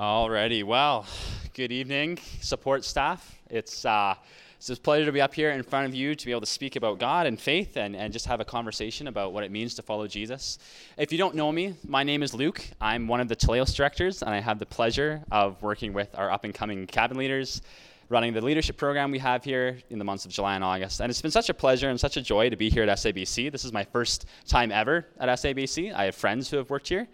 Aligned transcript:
Alrighty, 0.00 0.64
well, 0.64 1.04
good 1.52 1.70
evening, 1.70 2.18
support 2.40 2.86
staff. 2.86 3.38
It's, 3.50 3.84
uh, 3.84 4.14
it's 4.56 4.70
a 4.70 4.76
pleasure 4.76 5.04
to 5.04 5.12
be 5.12 5.20
up 5.20 5.34
here 5.34 5.50
in 5.50 5.62
front 5.62 5.88
of 5.88 5.94
you 5.94 6.14
to 6.14 6.24
be 6.24 6.30
able 6.30 6.40
to 6.40 6.46
speak 6.46 6.74
about 6.76 6.98
God 6.98 7.26
and 7.26 7.38
faith 7.38 7.76
and, 7.76 7.94
and 7.94 8.10
just 8.10 8.24
have 8.24 8.40
a 8.40 8.44
conversation 8.46 9.08
about 9.08 9.34
what 9.34 9.44
it 9.44 9.50
means 9.50 9.74
to 9.74 9.82
follow 9.82 10.06
Jesus. 10.06 10.58
If 10.96 11.12
you 11.12 11.18
don't 11.18 11.34
know 11.34 11.52
me, 11.52 11.74
my 11.86 12.02
name 12.02 12.22
is 12.22 12.32
Luke. 12.32 12.64
I'm 12.80 13.08
one 13.08 13.20
of 13.20 13.28
the 13.28 13.36
Teleios 13.36 13.76
directors, 13.76 14.22
and 14.22 14.30
I 14.30 14.40
have 14.40 14.58
the 14.58 14.64
pleasure 14.64 15.20
of 15.30 15.60
working 15.60 15.92
with 15.92 16.08
our 16.16 16.30
up 16.30 16.44
and 16.44 16.54
coming 16.54 16.86
cabin 16.86 17.18
leaders, 17.18 17.60
running 18.10 18.34
the 18.34 18.40
leadership 18.40 18.76
program 18.76 19.12
we 19.12 19.20
have 19.20 19.44
here 19.44 19.78
in 19.88 19.98
the 19.98 20.04
months 20.04 20.24
of 20.24 20.32
July 20.32 20.56
and 20.56 20.64
August. 20.64 21.00
And 21.00 21.08
it's 21.08 21.22
been 21.22 21.30
such 21.30 21.48
a 21.48 21.54
pleasure 21.54 21.88
and 21.88 21.98
such 21.98 22.16
a 22.16 22.22
joy 22.22 22.50
to 22.50 22.56
be 22.56 22.68
here 22.68 22.82
at 22.82 22.98
SABC. 22.98 23.52
This 23.52 23.64
is 23.64 23.72
my 23.72 23.84
first 23.84 24.26
time 24.48 24.72
ever 24.72 25.06
at 25.18 25.28
SABC. 25.28 25.94
I 25.94 26.04
have 26.06 26.16
friends 26.16 26.50
who 26.50 26.56
have 26.56 26.68
worked 26.68 26.88
here 26.88 27.06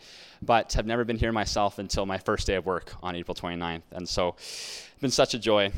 but 0.42 0.72
have 0.72 0.86
never 0.86 1.04
been 1.04 1.18
here 1.18 1.32
myself 1.32 1.78
until 1.78 2.06
my 2.06 2.18
first 2.18 2.46
day 2.46 2.54
of 2.54 2.66
work 2.66 2.94
on 3.02 3.14
April 3.14 3.34
29th. 3.34 3.82
And 3.92 4.08
so 4.08 4.36
it's 4.38 5.00
been 5.00 5.10
such 5.10 5.34
a 5.34 5.38
joy. 5.38 5.70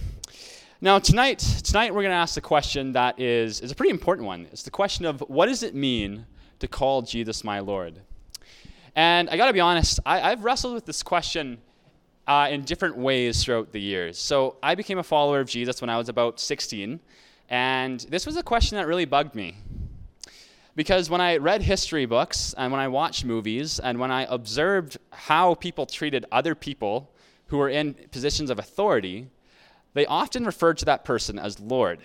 Now, 0.81 1.01
tonight, 1.01 1.41
tonight 1.65 1.93
we're 1.93 2.03
going 2.03 2.13
to 2.13 2.17
ask 2.17 2.35
the 2.35 2.41
question 2.41 2.93
that 2.93 3.19
is, 3.19 3.61
is 3.61 3.73
a 3.73 3.75
pretty 3.75 3.91
important 3.91 4.27
one. 4.27 4.47
It's 4.53 4.63
the 4.63 4.71
question 4.71 5.05
of 5.05 5.21
what 5.23 5.47
does 5.47 5.65
it 5.65 5.75
mean 5.75 6.27
to 6.61 6.69
call 6.69 7.03
Jesus 7.03 7.43
my 7.43 7.59
Lord? 7.59 8.01
And 8.95 9.29
I 9.31 9.37
got 9.37 9.47
to 9.47 9.53
be 9.53 9.61
honest, 9.61 10.01
I, 10.07 10.31
have 10.31 10.45
wrestled 10.45 10.75
with 10.75 10.87
this 10.87 11.03
question 11.03 11.59
uh, 12.29 12.47
in 12.51 12.63
different 12.63 12.97
ways 12.97 13.43
throughout 13.43 13.73
the 13.73 13.81
years. 13.81 14.19
So 14.19 14.57
I 14.63 14.75
became 14.75 14.99
a 14.99 15.03
follower 15.03 15.41
of 15.41 15.49
Jesus 15.49 15.81
when 15.81 15.89
I 15.89 15.97
was 15.97 16.11
about 16.11 16.39
16, 16.39 17.01
and 17.49 18.01
this 18.01 18.27
was 18.27 18.37
a 18.37 18.43
question 18.43 18.77
that 18.77 18.87
really 18.87 19.07
bugged 19.07 19.35
me. 19.35 19.57
Because 20.77 21.11
when 21.11 21.23
I 21.23 21.39
read 21.39 21.63
history 21.63 22.07
books 22.07 22.55
and 22.57 22.71
when 22.71 22.81
I 22.81 22.87
watched 22.87 23.25
movies 23.25 23.81
and 23.81 23.99
when 23.99 24.13
I 24.13 24.27
observed 24.29 24.99
how 25.11 25.55
people 25.55 25.87
treated 25.87 26.27
other 26.31 26.55
people 26.55 27.11
who 27.47 27.57
were 27.57 27.71
in 27.71 27.95
positions 28.13 28.51
of 28.51 28.59
authority, 28.59 29.29
they 29.95 30.07
often 30.07 30.45
referred 30.45 30.77
to 30.79 30.85
that 30.85 31.05
person 31.05 31.39
as 31.39 31.59
Lord. 31.59 31.99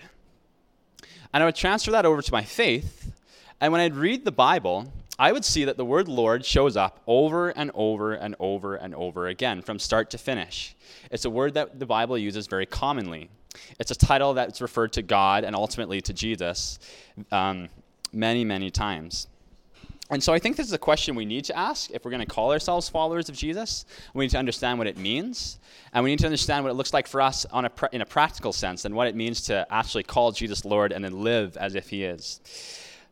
And 1.32 1.42
I 1.42 1.46
would 1.46 1.54
transfer 1.54 1.90
that 1.90 2.06
over 2.06 2.22
to 2.22 2.32
my 2.32 2.42
faith, 2.42 3.12
and 3.60 3.72
when 3.72 3.80
I'd 3.82 3.94
read 3.94 4.24
the 4.24 4.32
Bible, 4.32 4.92
I 5.18 5.32
would 5.32 5.44
see 5.44 5.64
that 5.64 5.76
the 5.76 5.84
word 5.84 6.08
Lord 6.08 6.44
shows 6.44 6.76
up 6.76 7.00
over 7.06 7.50
and 7.50 7.70
over 7.74 8.14
and 8.14 8.34
over 8.40 8.74
and 8.74 8.94
over 8.94 9.28
again 9.28 9.62
from 9.62 9.78
start 9.78 10.10
to 10.10 10.18
finish. 10.18 10.74
It's 11.10 11.24
a 11.24 11.30
word 11.30 11.54
that 11.54 11.78
the 11.78 11.86
Bible 11.86 12.18
uses 12.18 12.46
very 12.46 12.66
commonly. 12.66 13.30
It's 13.78 13.92
a 13.92 13.94
title 13.94 14.34
that's 14.34 14.60
referred 14.60 14.92
to 14.94 15.02
God 15.02 15.44
and 15.44 15.54
ultimately 15.54 16.00
to 16.00 16.12
Jesus. 16.12 16.80
Um, 17.30 17.68
many, 18.14 18.44
many 18.44 18.70
times. 18.70 19.26
And 20.10 20.22
so 20.22 20.32
I 20.32 20.38
think 20.38 20.56
this 20.56 20.66
is 20.66 20.72
a 20.72 20.78
question 20.78 21.14
we 21.14 21.24
need 21.24 21.44
to 21.46 21.58
ask 21.58 21.90
if 21.90 22.04
we're 22.04 22.10
going 22.10 22.24
to 22.24 22.32
call 22.32 22.52
ourselves 22.52 22.88
followers 22.88 23.28
of 23.28 23.36
Jesus. 23.36 23.86
We 24.12 24.24
need 24.24 24.30
to 24.30 24.38
understand 24.38 24.78
what 24.78 24.86
it 24.86 24.98
means, 24.98 25.58
and 25.92 26.04
we 26.04 26.10
need 26.10 26.18
to 26.20 26.26
understand 26.26 26.62
what 26.62 26.70
it 26.70 26.74
looks 26.74 26.92
like 26.92 27.06
for 27.06 27.22
us 27.22 27.46
a 27.52 27.70
in 27.90 28.02
a 28.02 28.06
practical 28.06 28.52
sense 28.52 28.84
and 28.84 28.94
what 28.94 29.08
it 29.08 29.16
means 29.16 29.40
to 29.42 29.66
actually 29.70 30.02
call 30.02 30.30
Jesus 30.30 30.64
Lord 30.64 30.92
and 30.92 31.02
then 31.02 31.24
live 31.24 31.56
as 31.56 31.74
if 31.74 31.88
he 31.88 32.04
is. 32.04 32.40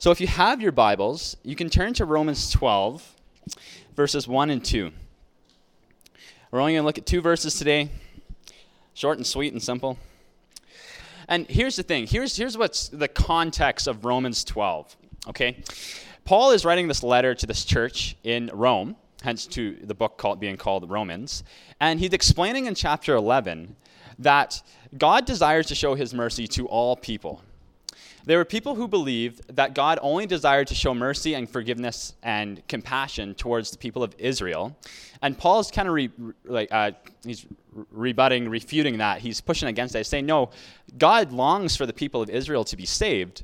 So 0.03 0.11
if 0.11 0.21
you 0.21 0.27
have 0.27 0.61
your 0.61 0.73
Bibles, 0.73 1.37
you 1.45 1.55
can 1.55 1.71
turn 1.71 1.95
to 1.95 2.05
Romans 2.05 2.51
12, 2.51 3.15
verses 3.95 4.27
1 4.27 4.51
and 4.51 4.65
2. 4.65 4.91
We're 6.51 6.59
only 6.59 6.73
going 6.73 6.83
to 6.83 6.87
look 6.87 6.99
at 6.99 7.07
two 7.07 7.21
verses 7.21 7.55
today, 7.55 7.89
short 8.95 9.19
and 9.19 9.25
sweet 9.25 9.53
and 9.53 9.63
simple. 9.63 9.97
And 11.29 11.47
here's 11.49 11.77
the 11.77 11.85
thing 11.85 12.09
here's, 12.09 12.37
here's 12.37 12.59
what's 12.59 12.89
the 12.89 13.07
context 13.07 13.87
of 13.87 14.05
Romans 14.05 14.43
12. 14.43 14.97
Okay? 15.29 15.63
Paul 16.25 16.51
is 16.51 16.65
writing 16.65 16.89
this 16.89 17.05
letter 17.05 17.33
to 17.37 17.47
this 17.47 17.65
church 17.65 18.17
in 18.25 18.51
Rome, 18.53 18.97
hence 19.23 19.47
to 19.47 19.77
the 19.85 19.95
book 19.95 20.19
called, 20.19 20.41
being 20.41 20.57
called 20.57 20.91
Romans. 20.91 21.45
And 21.79 22.01
he's 22.01 22.13
explaining 22.13 22.67
in 22.67 22.75
chapter 22.75 23.15
11 23.15 23.77
that 24.19 24.63
God 24.99 25.27
desires 25.27 25.67
to 25.67 25.77
show 25.77 25.95
his 25.95 26.13
mercy 26.13 26.49
to 26.49 26.67
all 26.67 26.97
people. 26.97 27.41
There 28.25 28.39
were 28.39 28.45
people 28.45 28.77
who 28.77 28.87
believed 28.87 29.57
that 29.57 29.75
God 29.75 29.99
only 30.01 30.27
desired 30.27 30.69
to 30.69 30.75
show 30.75 30.95
mercy 30.95 31.35
and 31.35 31.51
forgiveness 31.51 32.15
and 32.23 32.67
compassion 32.69 33.35
towards 33.35 33.71
the 33.73 33.79
people 33.79 34.03
of 34.03 34.15
Israel. 34.19 34.77
And 35.23 35.37
Paul's 35.37 35.71
kind 35.71 35.89
of 35.89 35.95
re, 35.95 36.11
like 36.45 36.71
uh, 36.71 36.93
he's 37.25 37.47
rebutting, 37.91 38.49
refuting 38.49 38.99
that. 38.99 39.21
He's 39.21 39.41
pushing 39.41 39.69
against 39.69 39.95
that, 39.95 40.07
saying, 40.07 40.27
no, 40.27 40.51
God 40.99 41.33
longs 41.33 41.77
for 41.77 41.85
the 41.85 41.93
people 41.93 42.23
of 42.23 42.31
Israel 42.31 42.65
to 42.65 42.77
be 42.77 42.87
saved, 42.87 43.43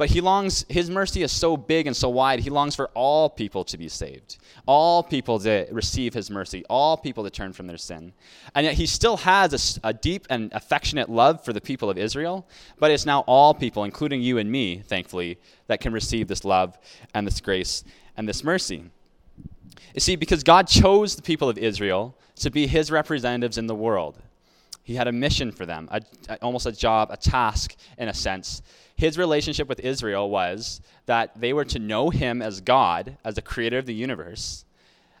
but 0.00 0.08
he 0.08 0.22
longs, 0.22 0.64
his 0.70 0.88
mercy 0.88 1.22
is 1.22 1.30
so 1.30 1.58
big 1.58 1.86
and 1.86 1.94
so 1.94 2.08
wide, 2.08 2.40
he 2.40 2.48
longs 2.48 2.74
for 2.74 2.88
all 2.94 3.28
people 3.28 3.64
to 3.64 3.76
be 3.76 3.86
saved, 3.86 4.38
all 4.64 5.02
people 5.02 5.38
to 5.38 5.66
receive 5.70 6.14
his 6.14 6.30
mercy, 6.30 6.64
all 6.70 6.96
people 6.96 7.22
to 7.22 7.28
turn 7.28 7.52
from 7.52 7.66
their 7.66 7.76
sin. 7.76 8.14
And 8.54 8.64
yet 8.64 8.76
he 8.76 8.86
still 8.86 9.18
has 9.18 9.78
a, 9.84 9.88
a 9.88 9.92
deep 9.92 10.26
and 10.30 10.50
affectionate 10.54 11.10
love 11.10 11.44
for 11.44 11.52
the 11.52 11.60
people 11.60 11.90
of 11.90 11.98
Israel, 11.98 12.48
but 12.78 12.90
it's 12.90 13.04
now 13.04 13.24
all 13.26 13.52
people, 13.52 13.84
including 13.84 14.22
you 14.22 14.38
and 14.38 14.50
me, 14.50 14.78
thankfully, 14.78 15.38
that 15.66 15.82
can 15.82 15.92
receive 15.92 16.28
this 16.28 16.46
love 16.46 16.78
and 17.12 17.26
this 17.26 17.42
grace 17.42 17.84
and 18.16 18.26
this 18.26 18.42
mercy. 18.42 18.84
You 19.92 20.00
see, 20.00 20.16
because 20.16 20.42
God 20.42 20.66
chose 20.66 21.14
the 21.14 21.20
people 21.20 21.50
of 21.50 21.58
Israel 21.58 22.16
to 22.36 22.48
be 22.48 22.66
his 22.66 22.90
representatives 22.90 23.58
in 23.58 23.66
the 23.66 23.74
world. 23.74 24.16
He 24.90 24.96
had 24.96 25.06
a 25.06 25.12
mission 25.12 25.52
for 25.52 25.66
them, 25.66 25.88
a, 25.92 26.02
almost 26.42 26.66
a 26.66 26.72
job, 26.72 27.12
a 27.12 27.16
task 27.16 27.76
in 27.96 28.08
a 28.08 28.12
sense. 28.12 28.60
His 28.96 29.16
relationship 29.16 29.68
with 29.68 29.78
Israel 29.78 30.28
was 30.28 30.80
that 31.06 31.40
they 31.40 31.52
were 31.52 31.64
to 31.66 31.78
know 31.78 32.10
him 32.10 32.42
as 32.42 32.60
God, 32.60 33.16
as 33.24 33.36
the 33.36 33.40
creator 33.40 33.78
of 33.78 33.86
the 33.86 33.94
universe, 33.94 34.64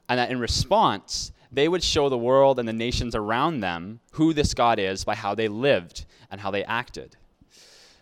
and 0.08 0.18
that 0.18 0.28
in 0.28 0.40
response, 0.40 1.30
they 1.52 1.68
would 1.68 1.84
show 1.84 2.08
the 2.08 2.18
world 2.18 2.58
and 2.58 2.66
the 2.66 2.72
nations 2.72 3.14
around 3.14 3.60
them 3.60 4.00
who 4.14 4.32
this 4.32 4.54
God 4.54 4.80
is 4.80 5.04
by 5.04 5.14
how 5.14 5.36
they 5.36 5.46
lived 5.46 6.04
and 6.32 6.40
how 6.40 6.50
they 6.50 6.64
acted. 6.64 7.16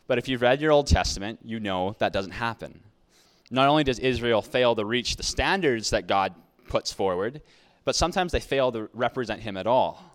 But 0.07 0.17
if 0.17 0.27
you've 0.27 0.41
read 0.41 0.63
your 0.63 0.73
Old 0.73 0.87
Testament, 0.87 1.41
you 1.45 1.61
know 1.61 1.97
that 1.99 2.15
doesn't 2.15 2.33
happen. 2.33 2.81
Not 3.51 3.69
only 3.69 3.85
does 3.85 3.99
Israel 3.99 4.41
fail 4.41 4.75
to 4.75 4.87
reach 4.87 5.17
the 5.17 5.23
standards 5.23 5.91
that 5.91 6.07
God 6.07 6.35
puts 6.67 6.91
forward, 6.91 7.43
but 7.85 7.95
sometimes 7.95 8.33
they 8.33 8.41
fail 8.41 8.73
to 8.73 8.89
represent 8.95 9.43
him 9.43 9.59
at 9.59 9.67
all. 9.67 10.08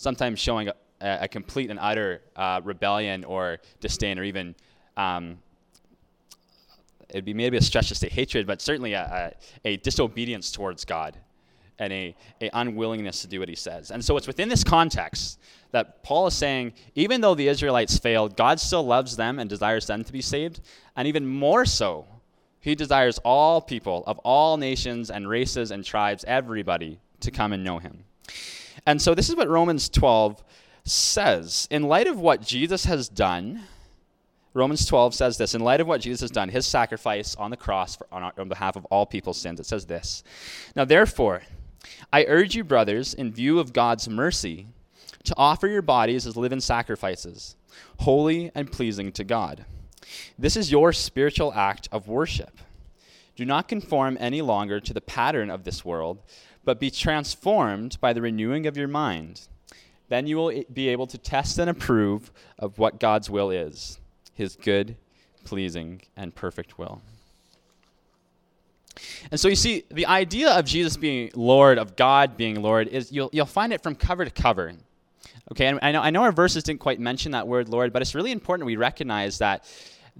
Sometimes 0.00 0.38
showing 0.38 0.66
a, 0.66 0.74
a 1.02 1.28
complete 1.28 1.68
and 1.68 1.78
utter 1.78 2.22
uh, 2.34 2.62
rebellion 2.64 3.22
or 3.22 3.58
disdain, 3.80 4.18
or 4.18 4.24
even 4.24 4.54
um, 4.96 5.36
it'd 7.10 7.26
be 7.26 7.34
maybe 7.34 7.58
a 7.58 7.60
stretch 7.60 7.90
to 7.90 7.94
say 7.94 8.08
hatred, 8.08 8.46
but 8.46 8.62
certainly 8.62 8.94
a, 8.94 9.34
a, 9.62 9.72
a 9.72 9.76
disobedience 9.76 10.50
towards 10.52 10.86
God 10.86 11.18
and 11.78 11.92
a, 11.92 12.16
a 12.40 12.48
unwillingness 12.54 13.20
to 13.20 13.26
do 13.26 13.40
what 13.40 13.50
he 13.50 13.54
says. 13.54 13.90
And 13.90 14.02
so 14.02 14.16
it's 14.16 14.26
within 14.26 14.48
this 14.48 14.64
context 14.64 15.38
that 15.72 16.02
Paul 16.02 16.28
is 16.28 16.34
saying, 16.34 16.72
even 16.94 17.20
though 17.20 17.34
the 17.34 17.48
Israelites 17.48 17.98
failed, 17.98 18.38
God 18.38 18.58
still 18.58 18.82
loves 18.82 19.16
them 19.16 19.38
and 19.38 19.50
desires 19.50 19.86
them 19.86 20.02
to 20.02 20.12
be 20.14 20.22
saved, 20.22 20.62
and 20.96 21.06
even 21.06 21.26
more 21.26 21.66
so, 21.66 22.06
he 22.60 22.74
desires 22.74 23.18
all 23.22 23.60
people 23.60 24.02
of 24.06 24.18
all 24.20 24.56
nations 24.56 25.10
and 25.10 25.28
races 25.28 25.70
and 25.70 25.84
tribes, 25.84 26.24
everybody, 26.24 27.00
to 27.20 27.30
come 27.30 27.52
and 27.52 27.62
know 27.62 27.80
him. 27.80 28.04
And 28.86 29.00
so 29.00 29.14
this 29.14 29.28
is 29.28 29.36
what 29.36 29.48
Romans 29.48 29.88
12 29.88 30.42
says. 30.84 31.68
In 31.70 31.82
light 31.84 32.06
of 32.06 32.18
what 32.18 32.42
Jesus 32.42 32.84
has 32.84 33.08
done, 33.08 33.62
Romans 34.52 34.84
12 34.86 35.14
says 35.14 35.38
this 35.38 35.54
In 35.54 35.60
light 35.60 35.80
of 35.80 35.86
what 35.86 36.00
Jesus 36.00 36.22
has 36.22 36.30
done, 36.30 36.48
his 36.48 36.66
sacrifice 36.66 37.36
on 37.36 37.50
the 37.50 37.56
cross 37.56 37.96
for, 37.96 38.06
on, 38.10 38.32
on 38.36 38.48
behalf 38.48 38.76
of 38.76 38.84
all 38.86 39.06
people's 39.06 39.38
sins, 39.38 39.60
it 39.60 39.66
says 39.66 39.86
this 39.86 40.24
Now, 40.74 40.84
therefore, 40.84 41.42
I 42.12 42.24
urge 42.26 42.54
you, 42.54 42.64
brothers, 42.64 43.14
in 43.14 43.32
view 43.32 43.58
of 43.58 43.72
God's 43.72 44.08
mercy, 44.08 44.66
to 45.24 45.34
offer 45.36 45.66
your 45.66 45.82
bodies 45.82 46.26
as 46.26 46.36
living 46.36 46.60
sacrifices, 46.60 47.56
holy 47.98 48.50
and 48.54 48.70
pleasing 48.70 49.12
to 49.12 49.24
God. 49.24 49.64
This 50.38 50.56
is 50.56 50.72
your 50.72 50.92
spiritual 50.92 51.52
act 51.54 51.88
of 51.92 52.08
worship. 52.08 52.58
Do 53.36 53.44
not 53.44 53.68
conform 53.68 54.18
any 54.20 54.42
longer 54.42 54.80
to 54.80 54.92
the 54.92 55.00
pattern 55.00 55.50
of 55.50 55.64
this 55.64 55.84
world, 55.84 56.20
but 56.64 56.80
be 56.80 56.90
transformed 56.90 57.98
by 58.00 58.12
the 58.12 58.22
renewing 58.22 58.66
of 58.66 58.76
your 58.76 58.88
mind. 58.88 59.48
Then 60.08 60.26
you 60.26 60.36
will 60.36 60.64
be 60.72 60.88
able 60.88 61.06
to 61.06 61.18
test 61.18 61.58
and 61.58 61.70
approve 61.70 62.32
of 62.58 62.78
what 62.78 62.98
God's 63.00 63.30
will 63.30 63.50
is, 63.50 63.98
his 64.34 64.56
good, 64.56 64.96
pleasing, 65.44 66.02
and 66.16 66.34
perfect 66.34 66.78
will. 66.78 67.00
And 69.30 69.38
so 69.38 69.48
you 69.48 69.56
see, 69.56 69.84
the 69.90 70.06
idea 70.06 70.50
of 70.50 70.64
Jesus 70.64 70.96
being 70.96 71.30
Lord, 71.34 71.78
of 71.78 71.96
God 71.96 72.36
being 72.36 72.60
Lord, 72.60 72.88
is 72.88 73.12
you'll, 73.12 73.30
you'll 73.32 73.46
find 73.46 73.72
it 73.72 73.82
from 73.82 73.94
cover 73.94 74.24
to 74.24 74.30
cover. 74.30 74.72
Okay, 75.52 75.66
and 75.66 75.78
I 75.82 75.92
know, 75.92 76.00
I 76.00 76.10
know 76.10 76.22
our 76.22 76.32
verses 76.32 76.62
didn't 76.62 76.80
quite 76.80 77.00
mention 77.00 77.32
that 77.32 77.46
word 77.46 77.68
Lord, 77.68 77.92
but 77.92 78.02
it's 78.02 78.14
really 78.14 78.32
important 78.32 78.66
we 78.66 78.76
recognize 78.76 79.38
that 79.38 79.64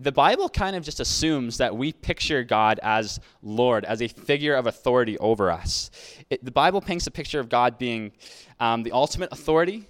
the 0.01 0.13
Bible 0.13 0.49
kind 0.49 0.75
of 0.75 0.83
just 0.83 0.99
assumes 0.99 1.59
that 1.59 1.77
we 1.77 1.93
picture 1.93 2.43
God 2.43 2.81
as 2.83 3.21
Lord, 3.43 3.85
as 3.85 4.01
a 4.01 4.09
figure 4.09 4.55
of 4.55 4.67
authority 4.67 5.19
over 5.19 5.51
us. 5.51 5.91
It, 6.31 6.43
the 6.43 6.51
Bible 6.51 6.81
paints 6.81 7.07
a 7.07 7.11
picture 7.11 7.39
of 7.39 7.51
God 7.51 7.77
being 7.77 8.13
um, 8.59 8.83
the 8.83 8.93
ultimate 8.93 9.31
authority. 9.31 9.85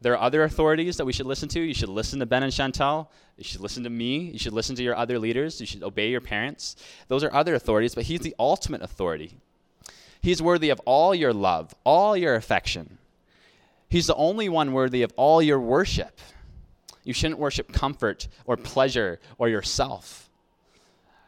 There 0.00 0.14
are 0.14 0.20
other 0.20 0.44
authorities 0.44 0.96
that 0.96 1.04
we 1.04 1.12
should 1.12 1.26
listen 1.26 1.48
to. 1.50 1.60
You 1.60 1.74
should 1.74 1.90
listen 1.90 2.20
to 2.20 2.26
Ben 2.26 2.42
and 2.42 2.52
Chantal. 2.52 3.12
You 3.36 3.44
should 3.44 3.60
listen 3.60 3.84
to 3.84 3.90
me. 3.90 4.30
You 4.30 4.38
should 4.38 4.54
listen 4.54 4.74
to 4.76 4.82
your 4.82 4.96
other 4.96 5.18
leaders. 5.18 5.60
You 5.60 5.66
should 5.66 5.82
obey 5.82 6.08
your 6.08 6.22
parents. 6.22 6.76
Those 7.08 7.22
are 7.22 7.32
other 7.34 7.54
authorities, 7.54 7.94
but 7.94 8.04
He's 8.04 8.20
the 8.20 8.34
ultimate 8.38 8.80
authority. 8.80 9.36
He's 10.22 10.40
worthy 10.40 10.70
of 10.70 10.80
all 10.86 11.14
your 11.14 11.34
love, 11.34 11.74
all 11.84 12.16
your 12.16 12.34
affection. 12.34 12.96
He's 13.90 14.06
the 14.06 14.14
only 14.14 14.48
one 14.48 14.72
worthy 14.72 15.02
of 15.02 15.12
all 15.16 15.42
your 15.42 15.60
worship. 15.60 16.18
You 17.10 17.14
shouldn't 17.14 17.40
worship 17.40 17.72
comfort 17.72 18.28
or 18.46 18.56
pleasure 18.56 19.18
or 19.36 19.48
yourself. 19.48 20.30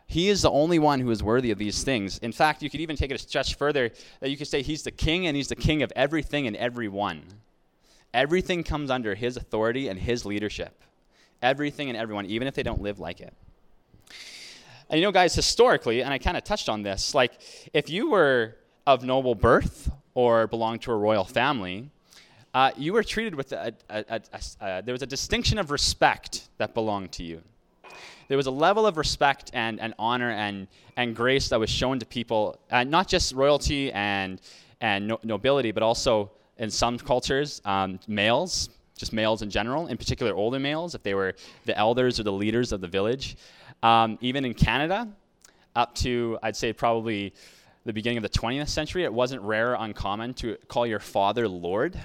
He 0.07 0.29
is 0.29 0.43
the 0.43 0.51
only 0.53 0.79
one 0.79 1.01
who 1.01 1.11
is 1.11 1.25
worthy 1.25 1.51
of 1.51 1.59
these 1.59 1.83
things. 1.83 2.19
In 2.19 2.31
fact, 2.31 2.63
you 2.63 2.71
could 2.71 2.79
even 2.79 2.95
take 2.95 3.11
it 3.11 3.15
a 3.15 3.19
stretch 3.19 3.57
further 3.57 3.91
that 4.21 4.31
you 4.31 4.37
could 4.37 4.47
say 4.47 4.63
he's 4.63 4.85
the 4.85 4.93
king 4.93 5.27
and 5.27 5.37
he's 5.37 5.49
the 5.49 5.57
king 5.57 5.83
of 5.83 5.93
everything 5.97 6.47
and 6.47 6.55
everyone. 6.55 7.25
Everything 8.15 8.63
comes 8.63 8.93
under 8.93 9.17
his 9.17 9.37
authority 9.37 9.89
and 9.89 9.99
his 9.99 10.25
leadership. 10.25 10.85
Everything 11.43 11.89
and 11.89 11.99
everyone, 11.99 12.27
even 12.27 12.47
if 12.47 12.55
they 12.55 12.63
don't 12.63 12.81
live 12.81 13.01
like 13.01 13.21
it. 13.21 13.35
And 14.89 15.01
you 15.01 15.05
know, 15.05 15.11
guys, 15.11 15.35
historically, 15.35 16.01
and 16.01 16.15
I 16.15 16.19
kind 16.19 16.37
of 16.37 16.45
touched 16.45 16.69
on 16.69 16.85
this, 16.85 17.13
like 17.13 17.33
if 17.73 17.91
you 17.91 18.09
were 18.09 18.55
of 18.87 19.03
noble 19.03 19.35
birth 19.35 19.91
or 20.15 20.47
belonged 20.47 20.83
to 20.83 20.93
a 20.93 20.97
royal 20.97 21.25
family, 21.25 21.91
uh, 22.55 22.71
you 22.77 22.93
were 22.93 23.03
treated 23.03 23.35
with 23.35 23.53
a, 23.53 23.73
a, 23.89 24.05
a, 24.09 24.21
a, 24.61 24.83
there 24.83 24.93
was 24.93 25.03
a 25.03 25.07
distinction 25.07 25.59
of 25.59 25.71
respect 25.71 26.49
that 26.59 26.75
belonged 26.75 27.13
to 27.13 27.23
you. 27.23 27.41
There 28.29 28.37
was 28.37 28.47
a 28.47 28.51
level 28.51 28.87
of 28.87 28.97
respect 28.97 29.51
and, 29.55 29.81
and 29.81 29.95
honor 29.99 30.31
and, 30.31 30.67
and 30.97 31.15
grace 31.17 31.49
that 31.49 31.59
was 31.59 31.71
shown 31.71 31.99
to 31.99 32.07
people, 32.07 32.59
uh, 32.71 32.85
not 32.85 33.09
just 33.09 33.35
royalty 33.35 33.93
and, 33.93 34.41
and 34.81 35.09
no, 35.09 35.19
nobility, 35.23 35.73
but 35.73 35.83
also 35.83 36.31
in 36.59 36.71
some 36.71 36.99
cultures, 36.99 37.61
um, 37.65 37.99
males, 38.07 38.69
just 38.97 39.13
males 39.13 39.43
in 39.43 39.51
general, 39.51 39.87
in 39.87 39.97
particular 39.97 40.35
older 40.35 40.59
males, 40.59 40.95
if 40.95 41.03
they 41.03 41.15
were 41.15 41.35
the 41.65 41.77
elders 41.77 42.21
or 42.21 42.23
the 42.23 42.33
leaders 42.33 42.73
of 42.73 42.81
the 42.81 42.89
village. 42.89 43.37
Um, 43.83 44.19
even 44.21 44.45
in 44.45 44.55
Canada, 44.55 45.09
up 45.75 45.95
to, 45.97 46.39
I'd 46.43 46.57
say, 46.57 46.73
probably 46.73 47.35
the 47.85 47.93
beginning 47.93 48.19
of 48.19 48.23
the 48.23 48.29
20th 48.29 48.69
century, 48.69 49.05
it 49.05 49.13
wasn't 49.13 49.43
rare 49.43 49.73
or 49.73 49.77
uncommon 49.81 50.35
to 50.35 50.57
call 50.69 50.87
your 50.87 51.01
father 51.01 51.49
Lord. 51.49 51.99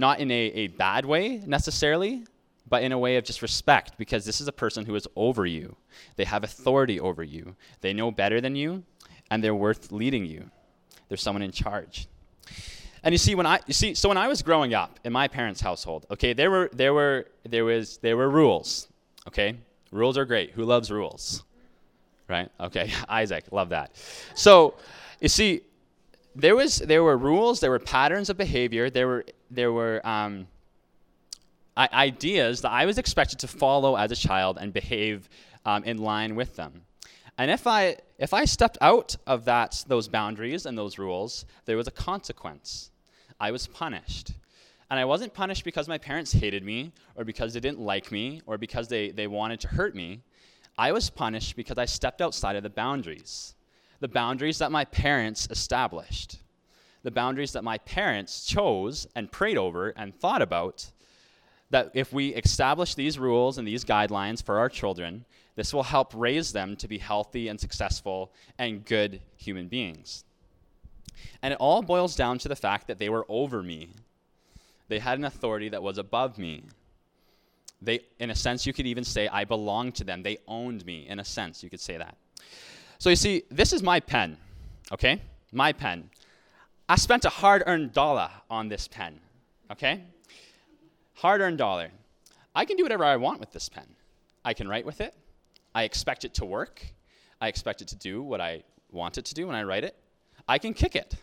Not 0.00 0.18
in 0.18 0.30
a, 0.30 0.34
a 0.34 0.66
bad 0.68 1.04
way 1.04 1.42
necessarily, 1.46 2.24
but 2.68 2.82
in 2.82 2.92
a 2.92 2.98
way 2.98 3.16
of 3.16 3.24
just 3.24 3.42
respect, 3.42 3.98
because 3.98 4.24
this 4.24 4.40
is 4.40 4.48
a 4.48 4.52
person 4.52 4.86
who 4.86 4.94
is 4.94 5.06
over 5.14 5.44
you. 5.44 5.76
They 6.16 6.24
have 6.24 6.42
authority 6.42 6.98
over 6.98 7.22
you. 7.22 7.54
They 7.80 7.92
know 7.92 8.10
better 8.10 8.40
than 8.40 8.56
you, 8.56 8.84
and 9.30 9.44
they're 9.44 9.54
worth 9.54 9.92
leading 9.92 10.24
you. 10.24 10.50
There's 11.08 11.22
someone 11.22 11.42
in 11.42 11.52
charge. 11.52 12.08
And 13.02 13.12
you 13.12 13.18
see, 13.18 13.34
when 13.34 13.46
I 13.46 13.60
you 13.66 13.74
see, 13.74 13.94
so 13.94 14.08
when 14.08 14.18
I 14.18 14.28
was 14.28 14.42
growing 14.42 14.74
up 14.74 14.98
in 15.04 15.12
my 15.12 15.28
parents' 15.28 15.60
household, 15.60 16.06
okay, 16.10 16.32
there 16.32 16.50
were 16.50 16.70
there 16.72 16.94
were 16.94 17.26
there 17.48 17.64
was 17.64 17.98
there 17.98 18.16
were 18.16 18.30
rules. 18.30 18.88
Okay, 19.28 19.56
Rules 19.90 20.16
are 20.16 20.24
great. 20.24 20.52
Who 20.52 20.64
loves 20.64 20.90
rules? 20.90 21.42
Right? 22.28 22.48
Okay, 22.60 22.92
Isaac, 23.08 23.44
love 23.50 23.70
that. 23.70 23.96
So, 24.34 24.74
you 25.20 25.28
see, 25.28 25.62
there 26.40 26.56
was 26.56 26.78
there 26.78 27.02
were 27.02 27.16
rules, 27.16 27.60
there 27.60 27.70
were 27.70 27.78
patterns 27.78 28.30
of 28.30 28.36
behavior, 28.36 28.90
there 28.90 29.08
were 29.08 29.24
there 29.50 29.72
were 29.72 30.06
um, 30.06 30.46
ideas 31.76 32.62
that 32.62 32.70
I 32.70 32.86
was 32.86 32.98
expected 32.98 33.38
to 33.40 33.48
follow 33.48 33.96
as 33.96 34.10
a 34.10 34.16
child 34.16 34.58
and 34.60 34.72
behave 34.72 35.28
um, 35.64 35.84
in 35.84 35.98
line 35.98 36.34
with 36.34 36.56
them. 36.56 36.82
And 37.38 37.50
if 37.50 37.66
I 37.66 37.96
if 38.18 38.34
I 38.34 38.44
stepped 38.44 38.78
out 38.80 39.16
of 39.26 39.44
that 39.46 39.84
those 39.86 40.08
boundaries 40.08 40.66
and 40.66 40.76
those 40.76 40.98
rules, 40.98 41.44
there 41.64 41.76
was 41.76 41.86
a 41.86 41.92
consequence. 41.92 42.90
I 43.40 43.50
was 43.50 43.66
punished. 43.66 44.32
And 44.90 44.98
I 44.98 45.04
wasn't 45.04 45.32
punished 45.32 45.64
because 45.64 45.86
my 45.86 45.98
parents 45.98 46.32
hated 46.32 46.64
me 46.64 46.92
or 47.14 47.24
because 47.24 47.54
they 47.54 47.60
didn't 47.60 47.78
like 47.78 48.10
me 48.10 48.42
or 48.44 48.58
because 48.58 48.88
they, 48.88 49.12
they 49.12 49.28
wanted 49.28 49.60
to 49.60 49.68
hurt 49.68 49.94
me. 49.94 50.20
I 50.76 50.90
was 50.90 51.08
punished 51.10 51.54
because 51.54 51.78
I 51.78 51.84
stepped 51.84 52.20
outside 52.20 52.56
of 52.56 52.64
the 52.64 52.70
boundaries, 52.70 53.54
the 54.00 54.08
boundaries 54.08 54.58
that 54.58 54.72
my 54.72 54.84
parents 54.84 55.48
established, 55.50 56.38
the 57.02 57.10
boundaries 57.10 57.52
that 57.52 57.64
my 57.64 57.78
parents 57.78 58.46
chose 58.46 59.06
and 59.14 59.30
prayed 59.30 59.56
over 59.56 59.90
and 59.90 60.14
thought 60.14 60.42
about. 60.42 60.90
That 61.70 61.92
if 61.94 62.12
we 62.12 62.34
establish 62.34 62.96
these 62.96 63.18
rules 63.18 63.56
and 63.56 63.68
these 63.68 63.84
guidelines 63.84 64.42
for 64.42 64.58
our 64.58 64.68
children, 64.68 65.24
this 65.54 65.72
will 65.72 65.84
help 65.84 66.12
raise 66.16 66.52
them 66.52 66.74
to 66.76 66.88
be 66.88 66.98
healthy 66.98 67.46
and 67.46 67.60
successful 67.60 68.32
and 68.58 68.84
good 68.84 69.20
human 69.36 69.68
beings. 69.68 70.24
And 71.42 71.52
it 71.52 71.58
all 71.60 71.82
boils 71.82 72.16
down 72.16 72.38
to 72.38 72.48
the 72.48 72.56
fact 72.56 72.88
that 72.88 72.98
they 72.98 73.08
were 73.08 73.24
over 73.28 73.62
me 73.62 73.90
they 74.90 74.98
had 74.98 75.18
an 75.18 75.24
authority 75.24 75.68
that 75.68 75.84
was 75.84 75.98
above 75.98 76.36
me. 76.36 76.64
They, 77.80 78.00
in 78.18 78.30
a 78.30 78.34
sense, 78.34 78.66
you 78.66 78.72
could 78.72 78.88
even 78.88 79.04
say, 79.04 79.28
I 79.28 79.44
belonged 79.44 79.94
to 79.94 80.04
them. 80.04 80.24
They 80.24 80.38
owned 80.48 80.84
me. 80.84 81.06
In 81.08 81.20
a 81.20 81.24
sense, 81.24 81.62
you 81.62 81.70
could 81.70 81.80
say 81.80 81.96
that. 81.96 82.16
So 83.00 83.08
you 83.08 83.16
see, 83.16 83.44
this 83.50 83.72
is 83.72 83.82
my 83.82 83.98
pen, 83.98 84.36
okay? 84.92 85.22
My 85.52 85.72
pen. 85.72 86.10
I 86.86 86.96
spent 86.96 87.24
a 87.24 87.30
hard 87.30 87.62
earned 87.66 87.94
dollar 87.94 88.28
on 88.50 88.68
this 88.68 88.88
pen, 88.88 89.18
okay? 89.72 90.02
Hard 91.14 91.40
earned 91.40 91.56
dollar. 91.56 91.92
I 92.54 92.66
can 92.66 92.76
do 92.76 92.82
whatever 92.82 93.04
I 93.04 93.16
want 93.16 93.40
with 93.40 93.52
this 93.52 93.70
pen. 93.70 93.86
I 94.44 94.52
can 94.52 94.68
write 94.68 94.84
with 94.84 95.00
it. 95.00 95.14
I 95.74 95.84
expect 95.84 96.26
it 96.26 96.34
to 96.34 96.44
work. 96.44 96.84
I 97.40 97.48
expect 97.48 97.80
it 97.80 97.88
to 97.88 97.96
do 97.96 98.22
what 98.22 98.42
I 98.42 98.64
want 98.92 99.16
it 99.16 99.24
to 99.24 99.34
do 99.34 99.46
when 99.46 99.56
I 99.56 99.62
write 99.62 99.84
it. 99.84 99.96
I 100.46 100.58
can 100.58 100.74
kick 100.74 100.94
it. 100.94 101.14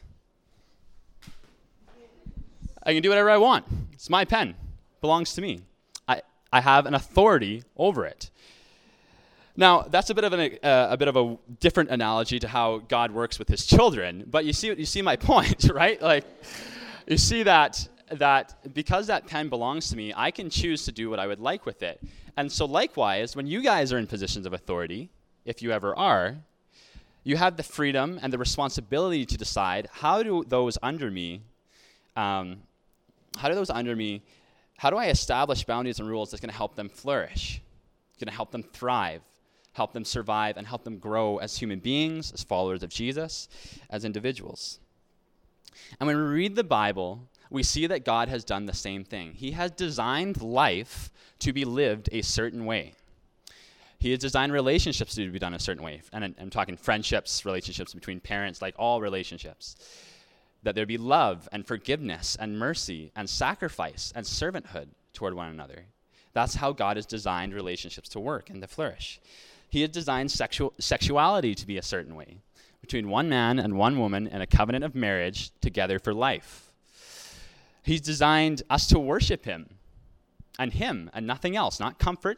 I 2.81 2.91
can 2.91 3.03
do 3.03 3.09
whatever 3.09 3.29
I 3.29 3.37
want. 3.37 3.65
It's 3.93 4.09
my 4.09 4.25
pen, 4.25 4.55
belongs 4.99 5.35
to 5.35 5.41
me. 5.43 5.61
I, 6.07 6.23
I 6.51 6.59
have 6.61 6.87
an 6.87 6.95
authority 6.95 7.61
over 7.75 8.03
it. 8.03 8.31
Now, 9.59 9.81
that's 9.81 10.09
a 10.09 10.15
bit 10.15 10.23
of 10.23 10.33
an, 10.33 10.57
uh, 10.63 10.87
a 10.91 10.97
bit 10.97 11.07
of 11.07 11.17
a 11.17 11.37
different 11.59 11.89
analogy 11.89 12.39
to 12.39 12.47
how 12.47 12.77
God 12.87 13.11
works 13.11 13.39
with 13.39 13.49
his 13.49 13.65
children, 13.65 14.23
but 14.29 14.45
you 14.45 14.53
see 14.53 14.67
you 14.67 14.85
see 14.85 15.01
my 15.01 15.15
point, 15.31 15.69
right? 15.73 16.01
Like 16.01 16.25
you 17.07 17.17
see 17.17 17.43
that 17.43 17.87
that 18.11 18.55
because 18.73 19.07
that 19.07 19.27
pen 19.27 19.49
belongs 19.49 19.89
to 19.89 19.97
me, 19.97 20.13
I 20.15 20.31
can 20.31 20.49
choose 20.49 20.85
to 20.85 20.91
do 20.91 21.09
what 21.09 21.19
I 21.19 21.27
would 21.27 21.39
like 21.39 21.65
with 21.65 21.83
it. 21.83 21.99
And 22.37 22.51
so 22.51 22.65
likewise, 22.65 23.35
when 23.35 23.47
you 23.47 23.61
guys 23.61 23.91
are 23.91 23.97
in 23.97 24.07
positions 24.07 24.45
of 24.45 24.53
authority, 24.53 25.09
if 25.43 25.61
you 25.61 25.71
ever 25.71 25.95
are, 25.97 26.37
you 27.23 27.35
have 27.35 27.57
the 27.57 27.63
freedom 27.63 28.19
and 28.21 28.31
the 28.31 28.37
responsibility 28.37 29.25
to 29.25 29.37
decide 29.37 29.89
how 29.91 30.23
do 30.23 30.45
those 30.47 30.77
under 30.81 31.09
me 31.09 31.41
um, 32.17 32.63
how 33.37 33.47
do 33.47 33.55
those 33.55 33.69
under 33.69 33.95
me, 33.95 34.23
how 34.77 34.89
do 34.89 34.97
I 34.97 35.07
establish 35.07 35.63
boundaries 35.63 35.99
and 35.99 36.09
rules 36.09 36.31
that's 36.31 36.41
going 36.41 36.49
to 36.49 36.57
help 36.57 36.75
them 36.75 36.89
flourish, 36.89 37.61
going 38.19 38.27
to 38.27 38.33
help 38.33 38.51
them 38.51 38.63
thrive, 38.63 39.21
help 39.77 39.93
them 39.93 40.03
survive, 40.03 40.57
and 40.57 40.67
help 40.67 40.83
them 40.83 40.97
grow 40.97 41.37
as 41.37 41.57
human 41.57 41.79
beings, 41.79 42.31
as 42.33 42.43
followers 42.43 42.83
of 42.83 42.89
Jesus, 42.89 43.47
as 43.89 44.03
individuals? 44.03 44.79
And 45.99 46.07
when 46.07 46.17
we 46.17 46.23
read 46.23 46.55
the 46.55 46.63
Bible, 46.63 47.21
we 47.49 47.63
see 47.63 47.87
that 47.87 48.03
God 48.03 48.27
has 48.27 48.43
done 48.43 48.65
the 48.65 48.73
same 48.73 49.05
thing. 49.05 49.33
He 49.33 49.51
has 49.51 49.71
designed 49.71 50.41
life 50.41 51.09
to 51.39 51.53
be 51.53 51.63
lived 51.63 52.09
a 52.11 52.21
certain 52.21 52.65
way. 52.65 52.93
He 53.99 54.11
has 54.11 54.19
designed 54.19 54.51
relationships 54.51 55.15
to 55.15 55.31
be 55.31 55.39
done 55.39 55.53
a 55.53 55.59
certain 55.59 55.83
way. 55.83 56.01
And 56.11 56.35
I'm 56.39 56.49
talking 56.49 56.77
friendships, 56.77 57.45
relationships 57.45 57.93
between 57.93 58.19
parents, 58.19 58.61
like 58.61 58.75
all 58.77 59.01
relationships 59.01 59.75
that 60.63 60.75
there 60.75 60.85
be 60.85 60.97
love 60.97 61.47
and 61.51 61.65
forgiveness 61.65 62.35
and 62.39 62.59
mercy 62.59 63.11
and 63.15 63.29
sacrifice 63.29 64.11
and 64.15 64.25
servanthood 64.25 64.87
toward 65.13 65.33
one 65.33 65.49
another. 65.49 65.85
That's 66.33 66.55
how 66.55 66.73
God 66.73 66.97
has 66.97 67.05
designed 67.05 67.53
relationships 67.53 68.09
to 68.09 68.19
work 68.19 68.49
and 68.49 68.61
to 68.61 68.67
flourish. 68.67 69.19
He 69.69 69.81
has 69.81 69.89
designed 69.89 70.31
sexual, 70.31 70.73
sexuality 70.79 71.53
to 71.55 71.67
be 71.67 71.77
a 71.77 71.81
certain 71.81 72.15
way 72.15 72.37
between 72.81 73.09
one 73.09 73.27
man 73.27 73.59
and 73.59 73.77
one 73.77 73.99
woman 73.99 74.27
in 74.27 74.41
a 74.41 74.47
covenant 74.47 74.85
of 74.85 74.95
marriage 74.95 75.51
together 75.59 75.99
for 75.99 76.13
life. 76.13 76.71
He's 77.83 78.01
designed 78.01 78.63
us 78.69 78.87
to 78.87 78.99
worship 78.99 79.45
Him 79.45 79.69
and 80.59 80.73
Him 80.73 81.09
and 81.13 81.27
nothing 81.27 81.55
else, 81.55 81.79
not 81.79 81.99
comfort, 81.99 82.37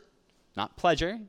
not 0.55 0.77
pleasure. 0.77 1.19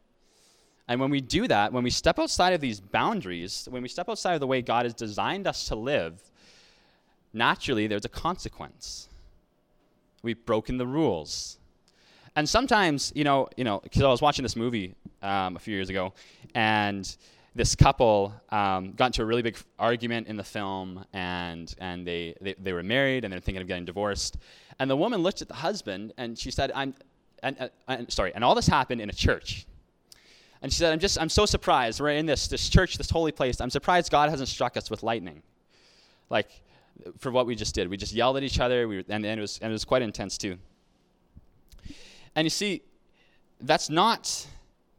And 0.88 1.00
when 1.00 1.10
we 1.10 1.20
do 1.20 1.46
that, 1.48 1.72
when 1.72 1.84
we 1.84 1.90
step 1.90 2.18
outside 2.18 2.52
of 2.52 2.60
these 2.60 2.80
boundaries, 2.80 3.68
when 3.70 3.82
we 3.82 3.88
step 3.88 4.08
outside 4.08 4.34
of 4.34 4.40
the 4.40 4.46
way 4.46 4.62
God 4.62 4.86
has 4.86 4.94
designed 4.94 5.46
us 5.46 5.68
to 5.68 5.74
live, 5.74 6.22
naturally 7.32 7.86
there's 7.86 8.04
a 8.04 8.10
consequence. 8.10 9.08
We've 10.22 10.44
broken 10.44 10.78
the 10.78 10.86
rules. 10.86 11.58
And 12.36 12.48
sometimes, 12.48 13.12
you 13.14 13.24
know, 13.24 13.48
you 13.56 13.64
know, 13.64 13.80
because 13.80 14.02
I 14.02 14.08
was 14.08 14.22
watching 14.22 14.42
this 14.42 14.56
movie 14.56 14.94
um, 15.22 15.56
a 15.56 15.58
few 15.58 15.74
years 15.74 15.88
ago, 15.88 16.12
and 16.54 17.16
this 17.54 17.74
couple 17.74 18.32
um, 18.50 18.92
got 18.92 19.06
into 19.06 19.22
a 19.22 19.24
really 19.24 19.42
big 19.42 19.56
argument 19.78 20.28
in 20.28 20.36
the 20.36 20.44
film, 20.44 21.04
and 21.12 21.74
and 21.80 22.06
they, 22.06 22.34
they 22.40 22.54
they 22.58 22.72
were 22.72 22.82
married, 22.82 23.24
and 23.24 23.32
they're 23.32 23.40
thinking 23.40 23.62
of 23.62 23.68
getting 23.68 23.84
divorced. 23.84 24.36
And 24.78 24.90
the 24.90 24.96
woman 24.96 25.22
looked 25.22 25.42
at 25.42 25.48
the 25.48 25.54
husband, 25.54 26.12
and 26.16 26.38
she 26.38 26.50
said, 26.50 26.72
"I'm, 26.74 26.94
and, 27.42 27.56
and, 27.58 27.70
and 27.88 28.12
sorry." 28.12 28.32
And 28.34 28.44
all 28.44 28.54
this 28.54 28.66
happened 28.66 29.00
in 29.00 29.10
a 29.10 29.14
church. 29.14 29.66
And 30.62 30.72
she 30.72 30.78
said, 30.78 30.92
"I'm 30.92 30.98
just, 30.98 31.18
I'm 31.20 31.28
so 31.28 31.46
surprised. 31.46 32.00
We're 32.00 32.10
in 32.10 32.26
this 32.26 32.48
this 32.48 32.68
church, 32.68 32.96
this 32.96 33.10
holy 33.10 33.32
place. 33.32 33.60
I'm 33.60 33.70
surprised 33.70 34.10
God 34.10 34.30
hasn't 34.30 34.48
struck 34.48 34.76
us 34.76 34.90
with 34.90 35.02
lightning." 35.02 35.42
Like 36.28 36.48
for 37.18 37.30
what 37.30 37.46
we 37.46 37.54
just 37.54 37.74
did. 37.74 37.88
We 37.88 37.96
just 37.96 38.12
yelled 38.12 38.36
at 38.36 38.42
each 38.42 38.60
other, 38.60 38.86
we 38.88 38.98
and, 39.08 39.24
and, 39.24 39.38
it 39.38 39.40
was, 39.40 39.58
and 39.62 39.70
it 39.70 39.72
was 39.72 39.84
quite 39.84 40.02
intense 40.02 40.38
too. 40.38 40.58
And 42.34 42.44
you 42.44 42.50
see, 42.50 42.82
that's 43.60 43.90
not, 43.90 44.46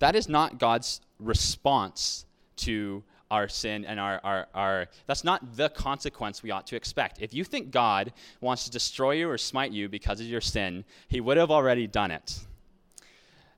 that 0.02 0.16
is 0.16 0.28
not 0.28 0.58
God's 0.58 1.00
response 1.20 2.26
to 2.58 3.04
our 3.30 3.48
sin 3.48 3.86
and 3.86 4.00
our, 4.00 4.20
our, 4.24 4.48
our 4.54 4.88
that's 5.06 5.24
not 5.24 5.56
the 5.56 5.70
consequence 5.70 6.42
we 6.42 6.50
ought 6.50 6.66
to 6.68 6.76
expect. 6.76 7.22
If 7.22 7.36
you 7.36 7.44
think 7.44 7.70
God 7.70 8.12
wants 8.42 8.66
to 8.66 8.72
destroy 8.72 9.12
you 9.12 9.30
or 9.30 9.38
smite 9.38 9.72
you 9.72 9.88
because 9.88 10.20
of 10.20 10.26
your 10.26 10.42
sin, 10.42 10.86
he 11.08 11.22
would 11.22 11.38
have 11.38 11.52
already 11.52 11.86
done 11.86 12.10
it. 12.10 12.40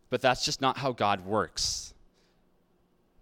But 0.10 0.20
that's 0.20 0.44
just 0.44 0.60
not 0.60 0.78
how 0.78 0.92
God 0.92 1.26
works. 1.26 1.94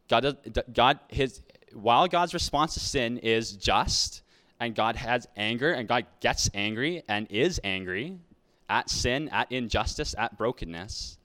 God, 0.09 0.35
God 0.73 0.99
his, 1.07 1.41
while 1.73 2.07
God's 2.07 2.33
response 2.33 2.73
to 2.73 2.79
sin 2.79 3.19
is 3.19 3.53
just, 3.53 4.23
and 4.59 4.73
God 4.73 4.95
has 4.95 5.27
anger, 5.37 5.71
and 5.71 5.87
God 5.87 6.05
gets 6.21 6.49
angry 6.55 7.03
and 7.07 7.27
is 7.29 7.61
angry 7.63 8.17
at 8.67 8.89
sin, 8.89 9.29
at 9.29 9.51
injustice, 9.51 10.15
at 10.17 10.37
brokenness, 10.37 11.17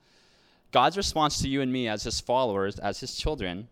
God's 0.71 0.97
response 0.97 1.41
to 1.41 1.47
you 1.47 1.61
and 1.61 1.71
me 1.71 1.87
as 1.87 2.03
his 2.03 2.19
followers, 2.19 2.77
as 2.79 2.99
his 2.99 3.15
children, 3.15 3.67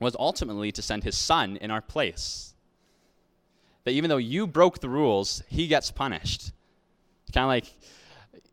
was 0.00 0.16
ultimately 0.18 0.72
to 0.72 0.82
send 0.82 1.04
his 1.04 1.16
son 1.16 1.56
in 1.56 1.70
our 1.70 1.80
place. 1.80 2.54
That 3.84 3.92
even 3.92 4.10
though 4.10 4.16
you 4.16 4.46
broke 4.46 4.80
the 4.80 4.88
rules, 4.88 5.42
he 5.48 5.66
gets 5.66 5.90
punished. 5.90 6.52
Kind 7.32 7.44
of 7.44 7.48
like, 7.48 7.66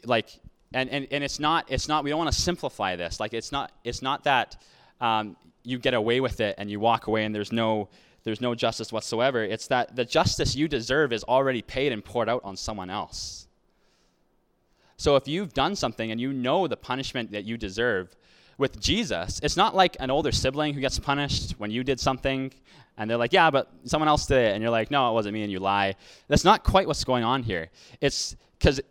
like, 0.05 0.39
and, 0.73 0.89
and, 0.89 1.07
and 1.11 1.23
it's 1.23 1.39
not, 1.39 1.65
it's 1.69 1.87
not, 1.87 2.03
we 2.03 2.11
don't 2.11 2.19
want 2.19 2.31
to 2.31 2.39
simplify 2.39 2.95
this. 2.95 3.19
Like, 3.19 3.33
it's 3.33 3.51
not, 3.51 3.71
it's 3.83 4.01
not 4.01 4.23
that 4.23 4.61
um, 5.01 5.35
you 5.63 5.79
get 5.79 5.93
away 5.93 6.19
with 6.19 6.39
it 6.39 6.55
and 6.57 6.69
you 6.69 6.79
walk 6.79 7.07
away 7.07 7.25
and 7.25 7.33
there's 7.33 7.51
no, 7.51 7.89
there's 8.23 8.41
no 8.41 8.53
justice 8.55 8.91
whatsoever. 8.91 9.43
It's 9.43 9.67
that 9.67 9.95
the 9.95 10.05
justice 10.05 10.55
you 10.55 10.67
deserve 10.67 11.11
is 11.11 11.23
already 11.23 11.61
paid 11.61 11.91
and 11.91 12.03
poured 12.03 12.29
out 12.29 12.41
on 12.43 12.55
someone 12.55 12.89
else. 12.89 13.47
So 14.99 15.15
if 15.15 15.29
you've 15.29 15.53
done 15.53 15.75
something 15.75 16.11
and 16.11 16.19
you 16.19 16.33
know 16.33 16.67
the 16.67 16.75
punishment 16.75 17.31
that 17.31 17.45
you 17.45 17.57
deserve, 17.57 18.15
with 18.57 18.77
Jesus, 18.81 19.39
it's 19.41 19.55
not 19.55 19.73
like 19.73 19.95
an 20.01 20.11
older 20.11 20.33
sibling 20.33 20.73
who 20.73 20.81
gets 20.81 20.99
punished 20.99 21.51
when 21.51 21.71
you 21.71 21.81
did 21.81 21.97
something 21.97 22.51
and 22.97 23.09
they're 23.09 23.17
like, 23.17 23.31
yeah, 23.31 23.49
but 23.49 23.71
someone 23.85 24.09
else 24.09 24.25
did 24.27 24.49
it. 24.49 24.53
And 24.53 24.61
you're 24.61 24.69
like, 24.69 24.91
no, 24.91 25.09
it 25.09 25.13
wasn't 25.13 25.33
me, 25.33 25.43
and 25.43 25.51
you 25.51 25.59
lie. 25.59 25.95
That's 26.27 26.43
not 26.43 26.65
quite 26.65 26.85
what's 26.85 27.05
going 27.05 27.23
on 27.23 27.43
here. 27.43 27.69
It's 28.01 28.35
because 28.57 28.81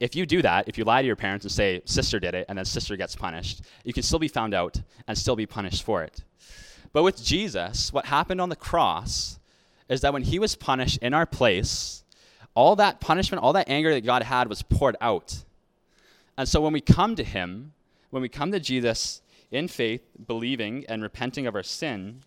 if 0.00 0.16
you 0.16 0.26
do 0.26 0.42
that, 0.42 0.66
if 0.66 0.76
you 0.76 0.82
lie 0.82 1.00
to 1.00 1.06
your 1.06 1.14
parents 1.14 1.44
and 1.44 1.52
say, 1.52 1.80
sister 1.84 2.18
did 2.18 2.34
it, 2.34 2.46
and 2.48 2.58
then 2.58 2.64
sister 2.64 2.96
gets 2.96 3.14
punished, 3.14 3.62
you 3.84 3.92
can 3.92 4.02
still 4.02 4.18
be 4.18 4.26
found 4.26 4.52
out 4.52 4.82
and 5.06 5.16
still 5.16 5.36
be 5.36 5.46
punished 5.46 5.84
for 5.84 6.02
it. 6.02 6.24
But 6.92 7.04
with 7.04 7.22
Jesus, 7.22 7.92
what 7.92 8.06
happened 8.06 8.40
on 8.40 8.48
the 8.48 8.56
cross 8.56 9.38
is 9.88 10.00
that 10.00 10.12
when 10.12 10.22
he 10.22 10.40
was 10.40 10.56
punished 10.56 10.98
in 10.98 11.14
our 11.14 11.26
place, 11.26 12.02
all 12.54 12.74
that 12.74 13.00
punishment, 13.00 13.44
all 13.44 13.52
that 13.52 13.68
anger 13.68 13.94
that 13.94 14.04
God 14.04 14.24
had 14.24 14.48
was 14.48 14.62
poured 14.62 14.96
out. 15.00 15.44
And 16.42 16.48
so 16.48 16.60
when 16.60 16.72
we 16.72 16.80
come 16.80 17.14
to 17.14 17.22
him, 17.22 17.72
when 18.10 18.20
we 18.20 18.28
come 18.28 18.50
to 18.50 18.58
Jesus 18.58 19.22
in 19.52 19.68
faith, 19.68 20.02
believing 20.26 20.84
and 20.88 21.00
repenting 21.00 21.46
of 21.46 21.54
our 21.54 21.62
sin, 21.62 22.24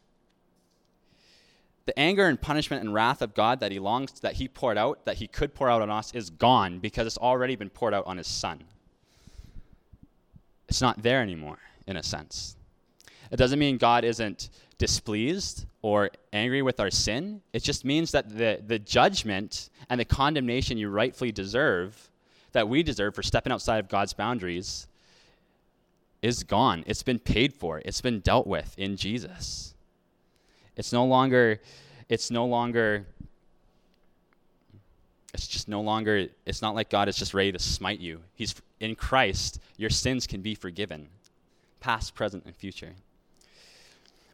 the 1.86 2.00
anger 2.00 2.25
and 2.25 2.39
punishment 2.39 2.81
and 2.81 2.93
wrath 2.93 3.22
of 3.22 3.34
God 3.34 3.60
that 3.60 3.74
he 3.74 3.79
longs 3.79 4.22
that 4.22 4.36
he 4.36 4.48
poured 4.48 4.77
out, 4.77 5.03
that 5.03 5.17
he 5.17 5.27
could 5.27 5.53
pour 5.53 5.69
out 5.69 5.81
on 5.81 5.89
us, 5.89 6.13
is 6.13 6.29
gone 6.29 6.79
because 6.79 7.05
it's 7.05 7.17
already 7.17 7.57
been 7.57 7.69
poured 7.69 7.93
out 7.93 8.07
on 8.07 8.15
his 8.15 8.27
son. 8.27 8.63
It's 10.69 10.81
not 10.81 11.03
there 11.03 11.22
anymore, 11.22 11.60
in 11.86 11.98
a 11.98 12.01
sense. 12.01 12.55
It 13.34 13.36
doesn't 13.36 13.60
mean 13.60 13.75
God 13.75 14.05
isn't 14.05 14.50
displeased 14.77 15.65
or 15.81 16.10
angry 16.31 16.62
with 16.62 16.79
our 16.79 16.89
sin. 16.89 17.41
It 17.51 17.63
just 17.63 17.84
means 17.84 18.12
that 18.12 18.29
the, 18.29 18.62
the 18.65 18.79
judgment 18.79 19.69
and 19.89 20.00
the 20.00 20.05
condemnation 20.05 20.77
you 20.77 20.88
rightfully 20.88 21.34
deserve, 21.34 22.12
that 22.55 22.69
we 22.69 22.81
deserve 22.81 23.13
for 23.13 23.21
stepping 23.21 23.51
outside 23.51 23.79
of 23.79 23.89
God's 23.89 24.13
boundaries, 24.13 24.88
is 26.21 26.43
gone. 26.43 26.83
It's 26.88 27.03
been 27.03 27.19
paid 27.19 27.53
for. 27.53 27.81
It's 27.83 28.01
been 28.01 28.21
dealt 28.21 28.47
with 28.47 28.74
in 28.77 28.95
Jesus. 28.95 29.75
It's 30.77 30.93
no 30.93 31.05
longer, 31.05 31.59
it's 32.09 32.31
no 32.31 32.45
longer, 32.45 33.05
it's 35.33 35.47
just 35.47 35.67
no 35.67 35.81
longer, 35.81 36.27
it's 36.45 36.62
not 36.62 36.75
like 36.75 36.89
God 36.89 37.09
is 37.09 37.17
just 37.17 37.33
ready 37.33 37.51
to 37.51 37.59
smite 37.59 38.00
you. 38.00 38.21
He's 38.33 38.55
in 38.79 38.95
Christ, 38.95 39.59
your 39.77 39.89
sins 39.89 40.25
can 40.25 40.41
be 40.41 40.55
forgiven, 40.55 41.09
past, 41.81 42.15
present, 42.15 42.45
and 42.45 42.55
future. 42.55 42.93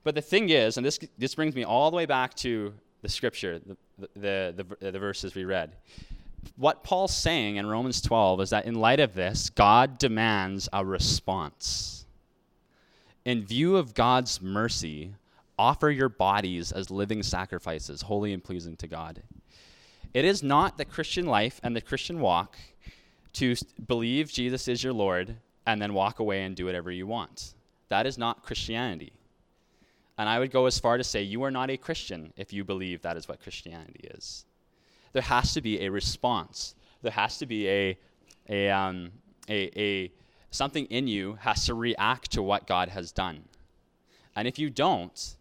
But 0.03 0.13
the 0.13 0.21
thing 0.21 0.49
is, 0.49 0.77
and 0.77 0.85
this, 0.85 0.99
this 1.17 1.33
brings 1.35 1.55
me 1.55 1.63
all 1.63 1.89
the 1.89 1.97
way 1.97 2.05
back 2.05 2.35
to 2.35 2.73
the 3.01 3.09
scripture, 3.09 3.59
the, 3.59 3.77
the, 4.15 4.65
the, 4.79 4.91
the 4.91 4.99
verses 4.99 5.33
we 5.33 5.43
read 5.43 5.73
what 6.55 6.83
Paul's 6.83 7.15
saying 7.15 7.55
in 7.55 7.65
Romans 7.65 8.01
12 8.01 8.41
is 8.41 8.50
that 8.51 8.65
in 8.65 8.75
light 8.75 9.00
of 9.00 9.13
this, 9.13 9.50
God 9.50 9.98
demands 9.98 10.67
a 10.74 10.86
response. 10.86 12.05
In 13.25 13.45
view 13.45 13.77
of 13.77 13.93
God's 13.93 14.41
mercy, 14.41 15.13
offer 15.57 15.89
your 15.89 16.10
bodies 16.10 16.71
as 16.71 16.89
living 16.89 17.24
sacrifices, 17.24 18.03
holy 18.03 18.33
and 18.33 18.43
pleasing 18.43 18.75
to 18.77 18.88
God. 18.88 19.21
It 20.13 20.25
is 20.25 20.43
not 20.43 20.77
the 20.77 20.86
Christian 20.86 21.25
life 21.25 21.60
and 21.63 21.75
the 21.75 21.81
Christian 21.81 22.19
walk 22.19 22.57
to 23.33 23.55
believe 23.88 24.31
Jesus 24.31 24.67
is 24.67 24.83
your 24.83 24.93
Lord 24.93 25.36
and 25.65 25.81
then 25.81 25.93
walk 25.93 26.19
away 26.19 26.43
and 26.43 26.55
do 26.55 26.65
whatever 26.65 26.91
you 26.91 27.07
want. 27.07 27.53
That 27.89 28.05
is 28.05 28.17
not 28.17 28.43
Christianity. 28.43 29.13
And 30.17 30.27
I 30.27 30.39
would 30.39 30.51
go 30.51 30.65
as 30.65 30.79
far 30.79 30.98
to 30.98 31.03
say 31.03 31.21
you 31.21 31.43
are 31.43 31.51
not 31.51 31.69
a 31.69 31.77
Christian 31.77 32.33
if 32.36 32.51
you 32.51 32.63
believe 32.63 33.01
that 33.01 33.17
is 33.17 33.27
what 33.27 33.41
Christianity 33.41 34.10
is 34.15 34.45
there 35.13 35.22
has 35.22 35.53
to 35.53 35.62
be 35.62 35.82
a 35.82 35.89
response. 35.89 36.75
There 37.01 37.12
has 37.12 37.38
to 37.39 37.46
be 37.46 37.68
a, 37.68 37.98
a, 38.50 38.70
um, 38.70 39.12
a, 39.50 39.80
a 39.80 40.12
something 40.51 40.86
in 40.86 41.08
you 41.08 41.38
has 41.41 41.65
to 41.65 41.74
react 41.74 42.32
to 42.32 42.41
what 42.41 42.68
God 42.68 42.89
has 42.89 43.12
done. 43.12 43.44
And 44.36 44.48
if 44.48 44.60
you 44.60 44.70
don't, 44.70 45.36